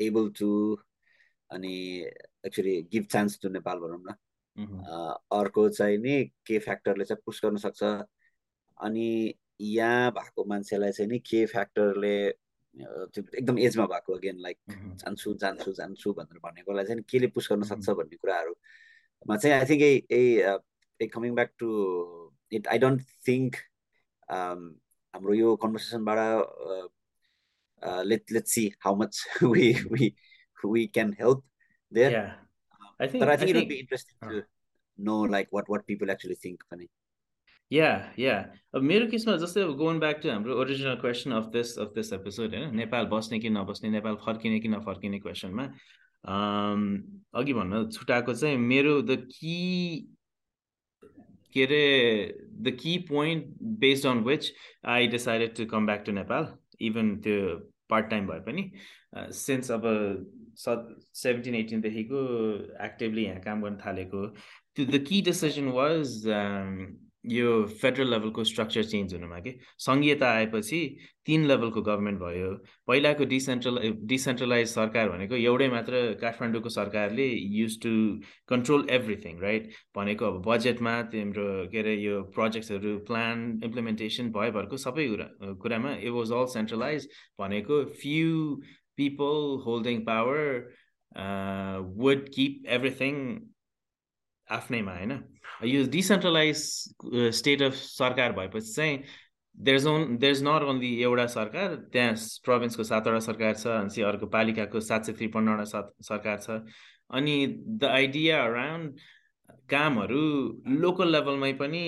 [0.00, 0.50] एबल टु
[1.50, 1.74] अनि
[2.46, 4.14] actually give chance to Nepal भनौँ न।
[5.32, 7.82] अर्को चाहिँ नि के फ्याक्टरले चाहिँ पुस गर्न सक्छ।
[8.78, 12.16] अनि यहाँ भएको मान्छेलाई चाहिँ नि के फ्याक्टरले
[12.76, 17.88] एकदम एजमा भएको अगेन लाइक जान्छु जान्छु जान्छु भनेर भनेकोलाई चाहिँ केले पुस गर्न सक्छ
[17.90, 19.82] भन्ने कुराहरूमा चाहिँ I think
[21.00, 21.68] uh coming back to
[22.52, 23.56] it I don't think
[24.28, 26.18] हाम्रो यो कन्भर्सेसनबाट
[28.06, 30.14] let let see how much we we
[30.64, 31.44] we can help
[31.92, 32.10] there.
[32.10, 32.32] Yeah,
[33.00, 33.22] I think.
[33.22, 34.44] But I think I it think, would be interesting uh, to
[34.98, 36.60] know like what what people actually think.
[36.70, 36.88] Funny.
[37.70, 38.44] Yeah, yeah.
[38.74, 42.12] अब मेरो केसमा जस्तै अब gone back to हाम्रो original question of this of this
[42.12, 45.64] episode होइन नेपाल बस्ने कि नबस्ने नेपाल फर्किने कि नफर्किने क्वेसनमा
[47.40, 49.56] अघि भन्न छुट्याएको चाहिँ मेरो द कि
[51.54, 51.82] के are
[52.62, 53.46] the key point
[53.82, 54.52] based on which
[54.94, 56.48] I decided to come back to Nepal
[56.88, 57.56] even त्यो
[57.90, 58.70] पार्ट टाइम भए पनि
[59.16, 62.20] सिन्स अब स सेभेन्टिन एटिनदेखिको
[62.84, 64.26] एक्टिभली यहाँ काम गर्न थालेको।
[64.76, 66.22] त्यो द कि डिसिजन वाज
[67.24, 67.52] यो
[67.82, 69.52] फेडरल लेभलको स्ट्रक्चर चेन्ज हुनुमा कि?
[69.84, 70.78] सङ्घीयता आएपछि
[71.26, 72.50] तिन लेभलको गभर्मेन्ट भयो।
[72.86, 73.78] पहिलाको डिसेन्ट्रल
[74.12, 77.26] डिसेन्ट्रलाइज सरकार भनेको एउटै मात्र काठमाडौँको सरकारले
[77.56, 77.90] use to
[78.48, 85.08] control everything right भनेको अब बजेटमा तिम्रो के अरे यो प्रोजेक्ट्सहरू प्लान इम्प्लिमेन्टेसन भएभरको सबै
[85.08, 87.08] कुरा कुरामा इट वाज अल सेन्ट्रलाइज
[87.40, 88.34] भनेको few
[88.96, 90.70] people holding power
[91.16, 93.20] uh, would keep everything
[94.48, 95.12] आफ्नैमा होइन
[95.64, 96.58] यो डिसेन्ट्रलाइज
[97.36, 98.98] स्टेट अफ सरकार भएपछि चाहिँ
[99.58, 104.02] there is on there is not only एउटा सरकार त्यहाँ प्रोभिन्सको सातवटा सरकार छ अनि
[104.10, 106.60] अर्को पालिकाको सात सय त्रिपन्नवटा सरकार छ
[107.10, 107.36] अनि
[107.80, 109.00] द आइडिया अराउन्ड
[109.70, 110.22] कामहरू
[110.84, 111.84] लोकल लेभलमै पनि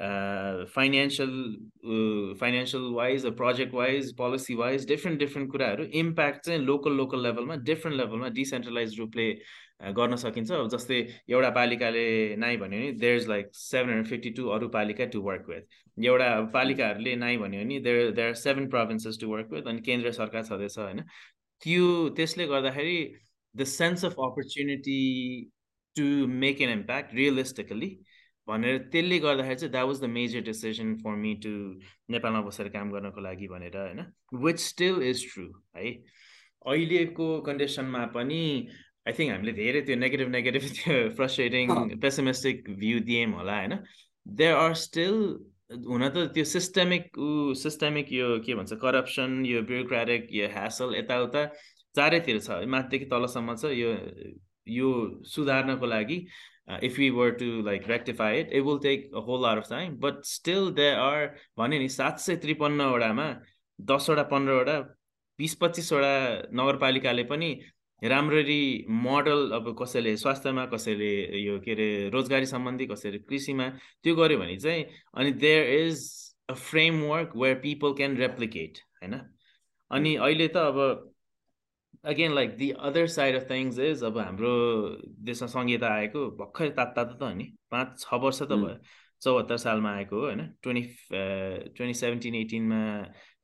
[0.00, 1.34] financial
[2.40, 7.98] financial wise project wise policy wise different different कुराहरू इम्प्याक्ट चाहिँ लोकल लोकल लेभलमा डिफ्रेन्ट
[7.98, 9.28] लेभलमा डिसेन्ट्रलाइज रूपले
[9.96, 10.98] गर्न सकिन्छ। जस्तै
[11.30, 12.04] एउटा पालिकाले
[12.36, 16.04] नाइ भन्यो भने there is like seven hundred fifty two अरू पालिका टु वर्क विथ
[16.04, 20.12] एउटा पालिकाहरूले नाइ भन्यो भने there there are seven provinces to work with अनि केन्द्र
[20.12, 21.00] सरकार छँदैछ होइन?
[21.62, 22.98] त्यो त्यसले गर्दाखेरि
[23.54, 25.00] the sense of opportunity
[25.96, 26.04] to
[26.44, 27.90] make an impact realistically
[28.48, 31.52] भनेर त्यसले गर्दाखेरि चाहिँ that was the major decision for me to
[32.14, 34.00] नेपालमा बसेर काम गर्नको लागि भनेर होइन?
[34.44, 35.92] विच स्टिल इज ट्रु है?
[36.66, 38.42] अहिलेको कन्डिसनमा पनि
[39.08, 43.74] आई थिङ्क हामीले धेरै त्यो नेगेटिभ नेगेटिभ त्यो फ्रस्ट्रेटिङ पेसिमिस्टिक भ्यू दियौँ होला होइन?
[44.26, 45.18] देयर आर स्टिल
[45.88, 51.44] हुन त त्यो सिस्टेमिक ऊ सिस्टेमिक यो के भन्छ करप्सन यो ब्युरोक्रेटिक यो ह्यासल यताउता
[51.94, 53.92] चारैतिर छ। माथिदेखि तलसम्म छ यो
[54.66, 54.90] यो
[55.34, 56.18] सुधार्नको लागि।
[56.68, 59.68] Uh, if we were to like rectify it, it will take a whole lot of
[59.68, 59.96] time.
[60.00, 63.28] But still there are भने नि सात सय त्रिपन्नवटामा
[63.78, 64.78] दसवटा पन्ध्रवटा
[65.38, 66.14] बिस पच्चिसवटा
[66.54, 67.50] नगरपालिकाले पनि
[68.02, 71.10] राम्ररी मोडल अब कसैले स्वास्थ्यमा कसैले
[71.40, 73.68] यो के अरे रोजगारी सम्बन्धी कसैले कृषिमा
[74.04, 74.84] त्यो गर्यो भने चाहिँ
[75.16, 76.02] अनि there is
[76.48, 79.20] a framework where people can replicate होइन
[79.90, 81.13] अनि अहिले त अब
[82.04, 84.50] again like the other side of things is अब हाम्रो
[85.28, 88.76] देशमा संहिता आएको भर्खर तात तातो त हो नि। पाँच छ वर्ष त भयो।
[89.22, 90.40] चौहत्तर सालमा आएको हो होइन?
[90.62, 90.82] ट्वेन्टी
[91.76, 92.80] ट्वेन्टी सेभेन्टिन एटिनमा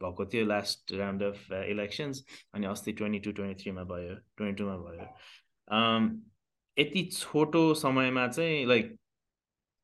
[0.03, 4.77] भएको थियो लास्ट राउन्ड अफ इलेक्सन्स अनि अस्ति ट्वेन्टी टू ट्वेन्टी थ्रीमा भयो ट्वेन्टी टूमा
[4.85, 5.07] भयो।
[6.77, 8.97] यति छोटो समयमा चाहिँ लाइक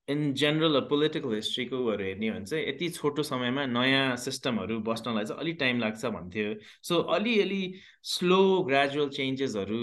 [0.09, 5.41] इन जेनरल पोलिटिकल हिस्ट्रीकोहरू हेर्ने हो भने चाहिँ यति छोटो समयमा नयाँ सिस्टमहरू बस्नलाई चाहिँ
[5.41, 7.63] अलिक टाइम लाग्छ भन्थ्यो। सो अलिअलि
[8.11, 8.39] स्लो
[8.69, 9.83] ग्रेजुअल चेन्जेसहरू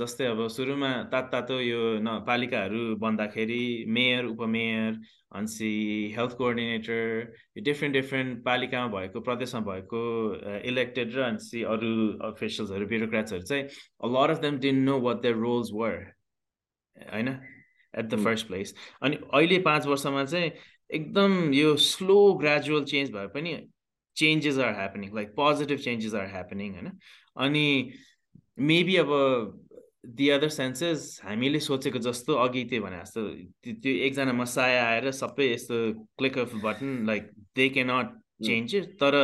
[0.00, 4.98] जस्तै अब सुरुमा तात तातो यो न पालिकाहरू बन्दाखेरि मेयर उपमेयर
[5.38, 5.70] अनि
[6.16, 10.02] हेल्थ कोअर्डिनेटर डिफ्रेन्ट डिफ्रेन्ट पालिकामा भएको प्रदेशमा भएको
[10.72, 11.92] इलेक्टेड र अनि अरू
[12.30, 13.64] अफिसियल्सहरू ब्युरोक्राट्सहरू चाहिँ
[14.16, 15.96] lot of them didn't know what the roles were
[16.96, 17.28] होइन?
[17.98, 20.50] एट द फर्स्ट प्लेस अनि अहिले पाँच वर्षमा चाहिँ
[20.90, 23.56] एकदम यो स्लो ग्रेजुअल चेन्ज भए पनि
[24.16, 26.90] changes are happening like positive changes are happening होइन?
[27.36, 27.92] अनि
[28.58, 29.10] मेबी अब
[30.06, 33.22] दि अदर सेन्सेस हामीले सोचेको जस्तो अघि त्यो भने जस्तो
[33.64, 35.76] त्यो एकजना मसाया आएर सबै यस्तो
[36.18, 39.14] click of button like they cannot change तर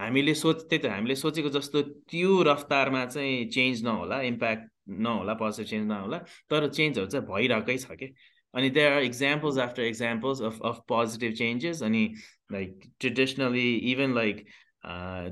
[0.00, 5.70] हामीले सोच त्यही त हामीले सोचेको जस्तो त्यो रफ्तारमा चाहिँ चेन्ज नहोला इम्प्याक्ट नहोला पोजिटिभ
[5.70, 6.18] चेन्ज नहोला
[6.50, 8.14] तर चेन्जहरू चाहिँ भइरहेकै छ कि?
[8.54, 12.04] अनि there are examples after examples of of positive changes अनि
[12.52, 14.44] like traditionally even like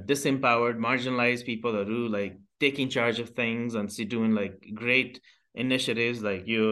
[0.06, 5.18] disempowered marginalise पिपलहरू like taking charge of things and see done like great
[5.54, 6.64] initiatives like यो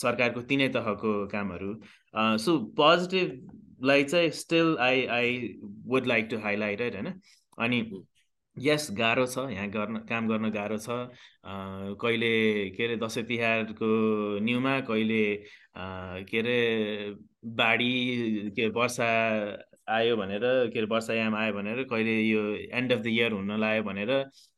[0.00, 1.74] सरकारको तिनै तहको कामहरू।
[2.14, 5.38] सो पोजिटिभलाई चाहिँ still I I
[5.86, 7.12] would like to highlight होइन?
[7.58, 7.82] अनि
[8.56, 10.88] यस गाह्रो छ यहाँ गर्न काम गर्न गाह्रो छ।
[12.02, 12.30] कहिले
[12.76, 13.88] के अरे दसैँ तिहारको
[14.44, 15.24] न्युमा कहिले
[16.28, 16.58] के अरे
[17.56, 17.92] बाढी
[18.56, 19.08] के वर्षा
[19.90, 20.40] आयो भनेर
[20.72, 22.42] के अरे वर्षायाम आयो भनेर कहिले यो
[22.78, 24.12] एन्ड अफ द इयर हुन लाग्यो भनेर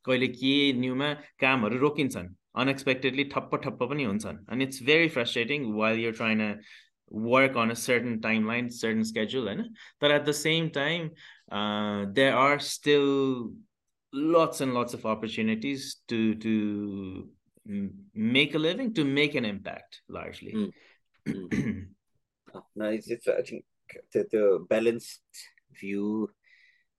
[0.05, 2.29] कहिले के न्युमा कामहरू रोकिन्छन्।
[2.61, 6.41] अनएक्सपेक्टेडली ठप्प ठप्प पनि हुन्छन्। अनि it's very frustrating while you trying
[7.13, 8.19] work on a certain
[8.49, 9.63] timeline certain schedule होइन?
[10.01, 11.09] तर at the same time
[12.15, 13.07] there are still
[14.13, 17.29] lots and lots of opportunities to to
[18.15, 20.73] make a living to make an impact largely mm.
[21.29, 21.87] Mm.
[22.77, 23.65] no it's, it's i think
[24.13, 25.23] the, the balanced
[25.81, 26.29] view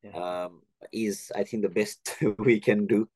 [0.03, 0.45] yeah.
[0.45, 0.61] um,
[0.91, 3.07] is i think the best we can do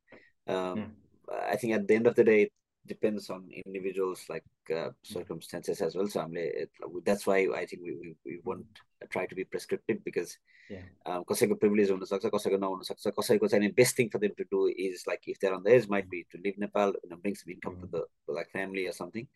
[0.47, 0.93] um,
[1.29, 1.37] yeah.
[1.49, 2.49] i think at the end of the day
[2.87, 6.07] depends on individuals like uh, circumstances as well.
[6.07, 6.69] So I'm, it,
[7.05, 10.37] that's why i think we, we, we won't try to be prescriptive because
[10.69, 15.29] कसैको प्रिभिलेज हुनसक्छ कसैको नहुनसक्छ कसैको चाहिँ best thing for them to do is like
[15.29, 18.03] if they're on the edge might be to leave Nepal brings income to the
[18.37, 19.27] like family yeah something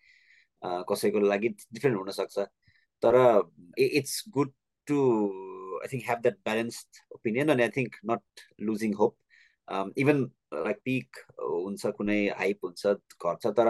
[0.92, 2.48] कसैको लागि different हुनसक्छ
[3.04, 3.18] तर
[3.80, 4.52] it's good
[4.88, 5.00] to
[5.84, 9.18] I think have that balanced opinion अनि I think not losing hope
[9.98, 13.68] even like peak हुन्छ कुनै hype हुन्छ घट्छ तर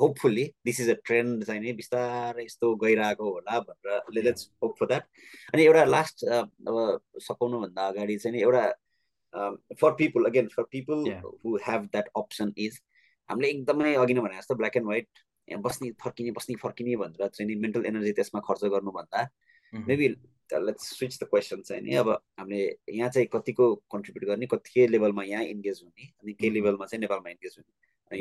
[0.00, 4.86] hopefully this is a trend चाहिँ नि बिस्तारै यस्तो गइरहेको होला भनेर लेट्स होप फर
[4.86, 5.08] द्याट
[5.54, 11.08] अनि एउटा लास्ट अब सघाउनुभन्दा अगाडि चाहिँ नि एउटा for people again for people
[11.44, 12.80] who have that option is
[13.28, 17.48] हामीले एकदमै अघि नै भने जस्तो ब्ल्याक एन्ड व्हाइट बस्ने फर्किने बस्ने फर्किने भनेर चाहिँ
[17.50, 19.28] नि मेन्टल एनर्जी त्यसमा खर्च गर्नुभन्दा
[19.72, 20.08] maybe
[20.54, 24.86] let's switch the question चाहिँ नि। अब हामीले यहाँ चाहिँ कतिको कन्ट्रिब्युट गर्ने कति के
[24.86, 27.72] लेभलमा यहाँ इन्गेज हुने अनि के लेभलमा चाहिँ नेपालमा इन्गेज हुने।
[28.10, 28.20] अनि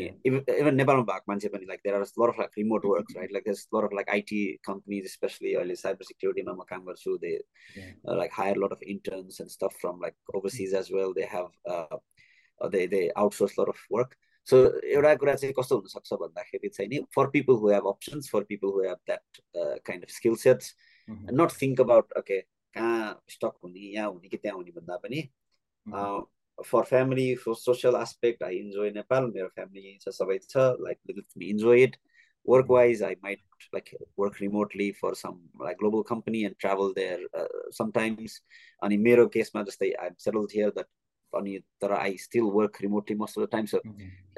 [0.60, 3.44] इभन नेपालमा भएको मान्छे पनि like there are lot of like remote work right like
[3.44, 7.32] there lot of like IT companies specially अहिले साइबर सिक्युरिटीमा म काम गर्छु। They
[7.78, 12.00] like hire lot of interns and stuff from like overseas as well they have
[12.62, 14.16] they they outsource lot of work
[14.48, 18.44] so एउटा कुरा चाहिँ कस्तो हुनसक्छ भन्दाखेरि चाहिँ नि for people who have options for
[18.52, 19.42] people who have that
[19.88, 20.76] kind of skill sets
[21.10, 22.40] not think about okay
[22.74, 25.22] कहाँ stock हुने यहाँ हुने कि त्यहाँ हुने भन्दा पनि
[26.58, 31.24] for family for social aspect I enjoy Nepal मेरो फ्यामिली यहीँ छ सबै छ like
[31.44, 31.98] enjoy it
[32.46, 33.40] work wise i might
[33.74, 38.42] like work remotely for some like global company and travel there uh, sometimes.
[38.82, 40.88] अनि मेरो केसमा जस्तै आइ सेटल्ड हियर द्याट
[41.34, 43.82] अनि तर I still work remotely most of the time so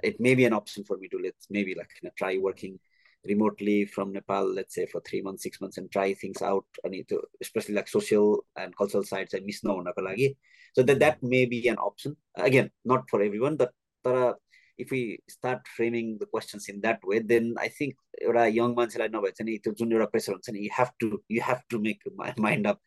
[0.05, 2.77] it may be an option for me to let's maybe like try working
[3.25, 6.65] remotely from Nepal, let's say for three months, six months, and try things out.
[6.85, 10.35] I need to, especially like social and cultural side I miss नहुनको लागि
[10.75, 12.15] so that that may be an option.
[12.35, 13.73] Again, not for everyone, but
[14.05, 14.33] uh,
[14.77, 18.95] if we start framing the questions in that way, then I think एउटा young it's
[18.95, 22.35] any चाहिँ त्यो जुन एउटा pressure you have to, have to you have to make
[22.39, 22.79] mind up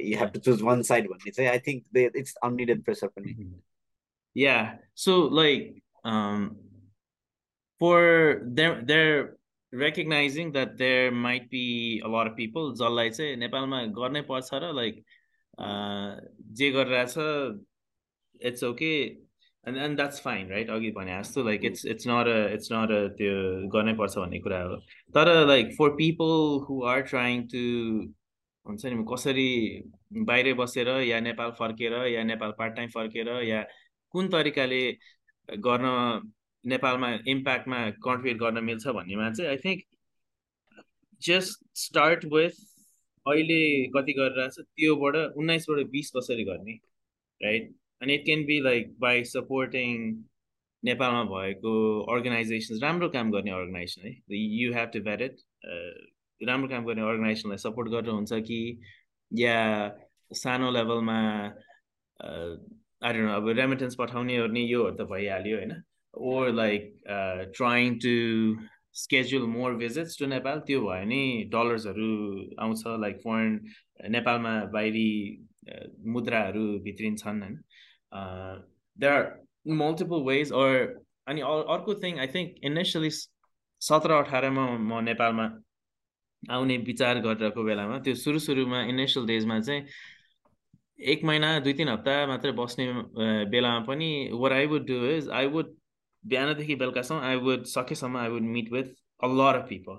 [0.00, 3.62] you have to choose one side भन्ने चाहिँ I think it's unneeded pressure पनि
[4.34, 6.58] Yeah, so like um,
[7.78, 9.37] for their their
[9.72, 14.72] recognizing that there might be a lot of people जसलाई चाहिँ नेपालमा गर्नै पर्छ र
[14.74, 15.04] like
[16.58, 17.14] जे गरिरहेछ
[18.40, 18.92] it's okay
[19.68, 22.90] and and that's fine right अघि भने जस्तो like it's it's not a it's not
[22.90, 23.34] a त्यो
[23.74, 24.76] गर्नै पर्छ भन्ने कुरा हो।
[25.14, 26.32] तर like for people
[26.68, 27.64] who are trying to
[28.66, 29.50] हुन्छ नि कसरी
[30.30, 33.62] बाहिर बसेर या नेपाल फर्केर या नेपाल पार्ट टाइम फर्केर या
[34.14, 34.80] कुन तरिकाले
[35.48, 35.86] गर्न
[36.64, 39.82] नेपालमा इम्प्याक्टमा कन्ट्रिब्युट गर्न मिल्छ भन्नेमा चाहिँ I think
[41.22, 42.64] just start with
[43.26, 43.60] अहिले
[43.96, 46.78] कति गरिरहेको छ त्योबाट उन्नाइसबाट बिस कसरी गर्ने
[47.40, 49.94] राइट अनि it can be like by supporting
[50.82, 51.72] नेपालमा भएको
[52.14, 54.12] अर्गनाइजेसन्स राम्रो काम गर्ने अर्गनाइजेसन है?
[54.30, 55.36] यु हेभ टु भेट
[56.40, 58.60] राम्रो काम गर्ने अर्गनाइजेसनलाई सपोर्ट गर्नुहुन्छ कि?
[59.32, 59.56] या
[60.42, 61.18] सानो लेभलमा
[63.08, 65.72] आएर अब रेमिटेन्स पठाउने ओर्ने योहरू त भइहाल्यो होइन?
[66.18, 66.92] Or like
[67.56, 68.14] trying to
[68.94, 71.20] schedule more visits to Nepal त्यो भयो नि
[71.52, 72.08] डलर्सहरू
[72.60, 73.60] आउँछ लाइक फरेन
[74.10, 75.10] नेपालमा बाहिरी
[76.06, 77.56] मुद्राहरू भित्रिन्छन् होइन।
[78.98, 79.24] There are
[79.76, 80.76] multiple ways or
[81.26, 83.10] अनि अर्को थिङ आई थिङ्क इनिसियली
[83.82, 85.48] सत्र अठारमा म नेपालमा
[86.42, 89.82] आउने विचार गरिरहेको बेलामा त्यो सुरु सुरुमा इनिसियल डेजमा चाहिँ
[91.12, 92.86] एक महिना दुई तिन हप्ता मात्रै बस्ने
[93.50, 95.77] बेलामा पनि what I would do is I would
[96.24, 99.98] बिहानदेखि बेलुकासम्म आई वुड सकेसम्म I would meet with a lot of people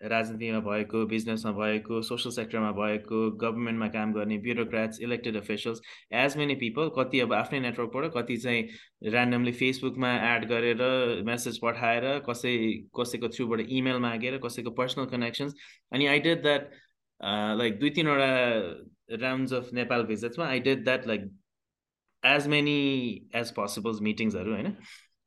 [0.00, 5.80] राजनीतिमा भएको बिजनेसमा भएको सोसल सेक्टरमा भएको गभर्मेन्टमा काम गर्ने bureaucrats elected officials
[6.12, 8.62] as many people कति अब आफ्नै नेटवर्कबाट कति चाहिँ
[9.10, 10.82] ऱ्यान्डमली फेसबुकमा एड गरेर
[11.24, 12.54] मेसेज पठाएर कसै
[13.00, 15.54] कसैको थ्रुबाट इमेल मागेर कसैको पर्सनल कनेक्सन्स
[15.92, 16.70] अनि आई डिड द्याट
[17.58, 18.32] लाइक दुई तिनवटा
[19.20, 21.30] rounds of Nepal भिजिट्समा I did that like
[22.22, 22.80] as many
[23.34, 24.76] as possibles मिटिङ्सहरू होइन?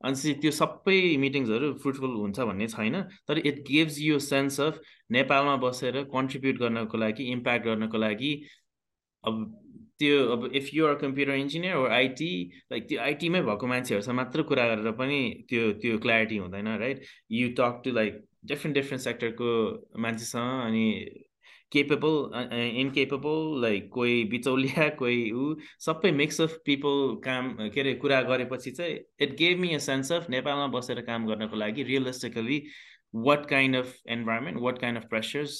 [0.03, 4.79] अनि त्यो सबै मिटिङ्सहरू फ्रुटफुल हुन्छ भन्ने छैन। तर it gives you sense of
[5.11, 8.33] नेपालमा बसेर कन्ट्रिब्युट गर्नको लागि इम्प्याक्ट गर्नको लागि
[9.23, 9.43] अब
[9.99, 12.29] त्यो अब if you're computer engineer or IT
[12.71, 17.49] like त्यो आइटीमै भएको मान्छेहरूसँग मात्र कुरा गरेर पनि त्यो त्यो क्ल्यारिटी हुँदैन right you
[17.59, 19.51] talk to like different different सेक्टरको
[19.99, 20.85] मान्छेसँग अनि
[21.73, 28.21] केपेबल इनकेपेबल लाइक कोही बिचौलिया कोही ऊ सबै मिक्स अफ पिपल काम के अरे कुरा
[28.21, 32.61] गरेपछि चाहिँ it gave me a sense of नेपालमा बसेर काम गर्नको लागि realistically
[33.13, 35.59] what kind of environment what kind of pressures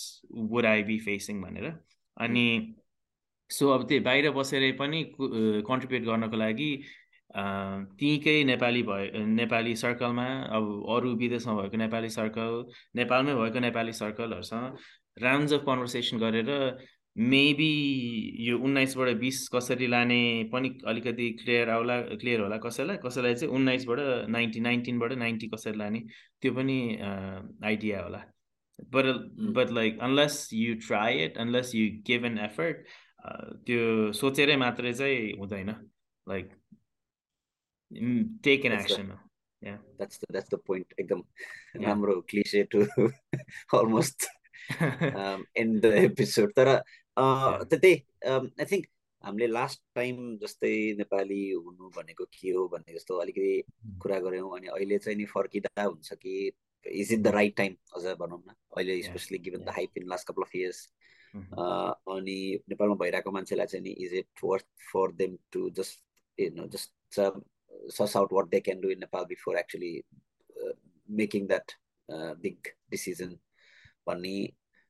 [0.51, 1.73] would I be facing भनेर।
[2.17, 2.45] अनि
[3.49, 6.71] सो अब त्यही बाहिर बसेर पनि कन्ट्रिब्युट गर्नको लागि
[7.35, 10.25] त्यहीँकै नेपाली भयो नेपाली सर्कलमा
[10.57, 14.77] अब अरू विदेशमा भएको नेपाली सर्कल नेपालमै भएको नेपाली सर्कलहरूसँग
[15.17, 16.49] राउन्ड्स अफ कन्भर्सेसन गरेर
[17.15, 17.71] मेबी
[18.47, 20.19] यो उन्नाइसबाट बिस कसरी लाने
[20.53, 23.99] पनि अलिकति क्लियर आउला क्लियर होला कसैलाई। कसैलाई चाहिँ उन्नाइसबाट
[24.29, 25.99] नाइन्टी नाइन्टिनबाट नाइन्टी कसरी लाने
[26.41, 26.77] त्यो पनि
[27.65, 28.21] आइडिया होला।
[28.93, 29.05] But
[29.57, 32.87] but like unless you try it unless you give an effort
[33.65, 35.69] त्यो सोचेरै मात्रै चाहिँ हुँदैन।
[36.27, 36.49] Like
[38.43, 39.13] take an action
[39.99, 40.93] That's the that's the point.
[40.99, 41.21] एकदम
[41.83, 42.79] राम्रो cliche too
[43.77, 44.25] almost
[44.71, 46.75] end the episode तर
[47.17, 47.93] त्यही
[48.25, 48.85] आई थिङ्क
[49.23, 53.51] हामीले लास्ट टाइम जस्तै नेपाली हुनु भनेको के हो भन्ने जस्तो अलिकति
[54.01, 56.35] कुरा गऱ्यौँ अनि अहिले चाहिँ नि फर्किँदा हुन्छ कि
[56.85, 60.27] is it the right time अझ भनौँ न अहिले specially given the hype in last
[60.27, 60.81] couple of years
[61.33, 62.37] अनि
[62.69, 66.03] नेपालमा भइरहेको मान्छेलाई चाहिँ नि is it worth for them to just
[66.37, 67.21] you know just
[67.91, 69.93] suss out what they can do in Nepal before actually
[71.09, 71.71] making that
[72.41, 73.37] big decision
[74.07, 74.35] भन्ने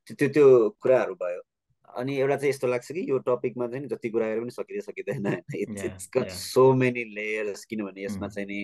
[0.08, 1.42] त्यो त्यो कुराहरू भयो।
[1.88, 6.30] अनि एउटा चाहिँ यस्तो लाग्छ कि यो टपिकमा चाहिँ जति कुरा गरेर पनि सकिँदै सकिँदैन।
[6.30, 8.62] सो मेनी लेयर्स किनभने यसमा चाहिँ नि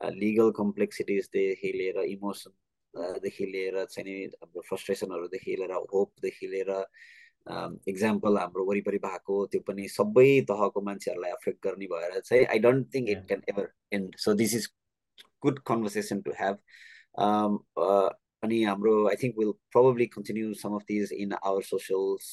[0.00, 6.70] लिगल कम्प्लेक्सिटिजदेखि लिएर इमोसनदेखि लिएर चाहिँ नि हाम्रो फ्रस्ट्रेसनहरूदेखि लिएर होपदेखि लिएर
[7.88, 12.94] इक्जाम्पल हाम्रो वरिपरि भएको त्यो पनि सबै तहको मान्छेहरूलाई एफेक्ट गर्ने भएर चाहिँ I don't
[12.94, 14.68] think it can ever and so this is
[15.42, 16.58] good conversation to have
[18.42, 22.30] अनि हाम्रो I think will probably continue some of these in our socials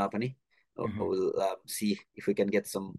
[0.00, 0.34] मा पनि
[0.76, 1.30] will
[1.76, 2.92] see if you can get some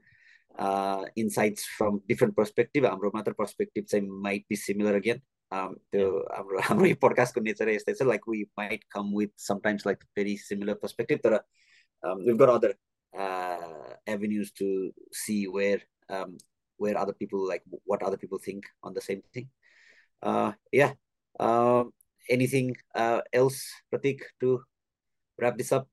[1.24, 5.22] insights from different perspective हाम्रो मात्र perspective चाहिँ might be similar again
[5.52, 10.08] त्यो हाम्रो हाम्रो यो पडकास्टको नेचरै यस्तै छ like we might come with sometimes like
[10.16, 11.40] very similar perspective तर
[12.28, 12.80] we've got other
[13.14, 15.80] avenues to see where
[16.10, 16.38] um,
[16.80, 19.50] where other people like what other people think on the same thing.
[21.40, 21.84] Uh, uh,
[22.30, 24.62] anything uh, else, Pratik, to
[25.40, 25.88] wrap this up?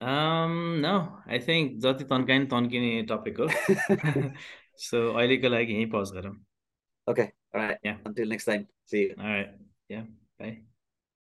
[0.00, 3.48] Um, no, I think जति तन्काइ तन्किने topic हो
[4.78, 6.36] so अहिलेको लागि यहीँ pause गरौँ
[7.08, 7.78] Okay, all right.
[7.82, 7.96] Yeah.
[8.04, 8.68] Until next time.
[8.84, 9.14] See you.
[9.18, 9.48] All right.
[9.88, 10.04] Yeah.
[10.38, 10.67] Bye.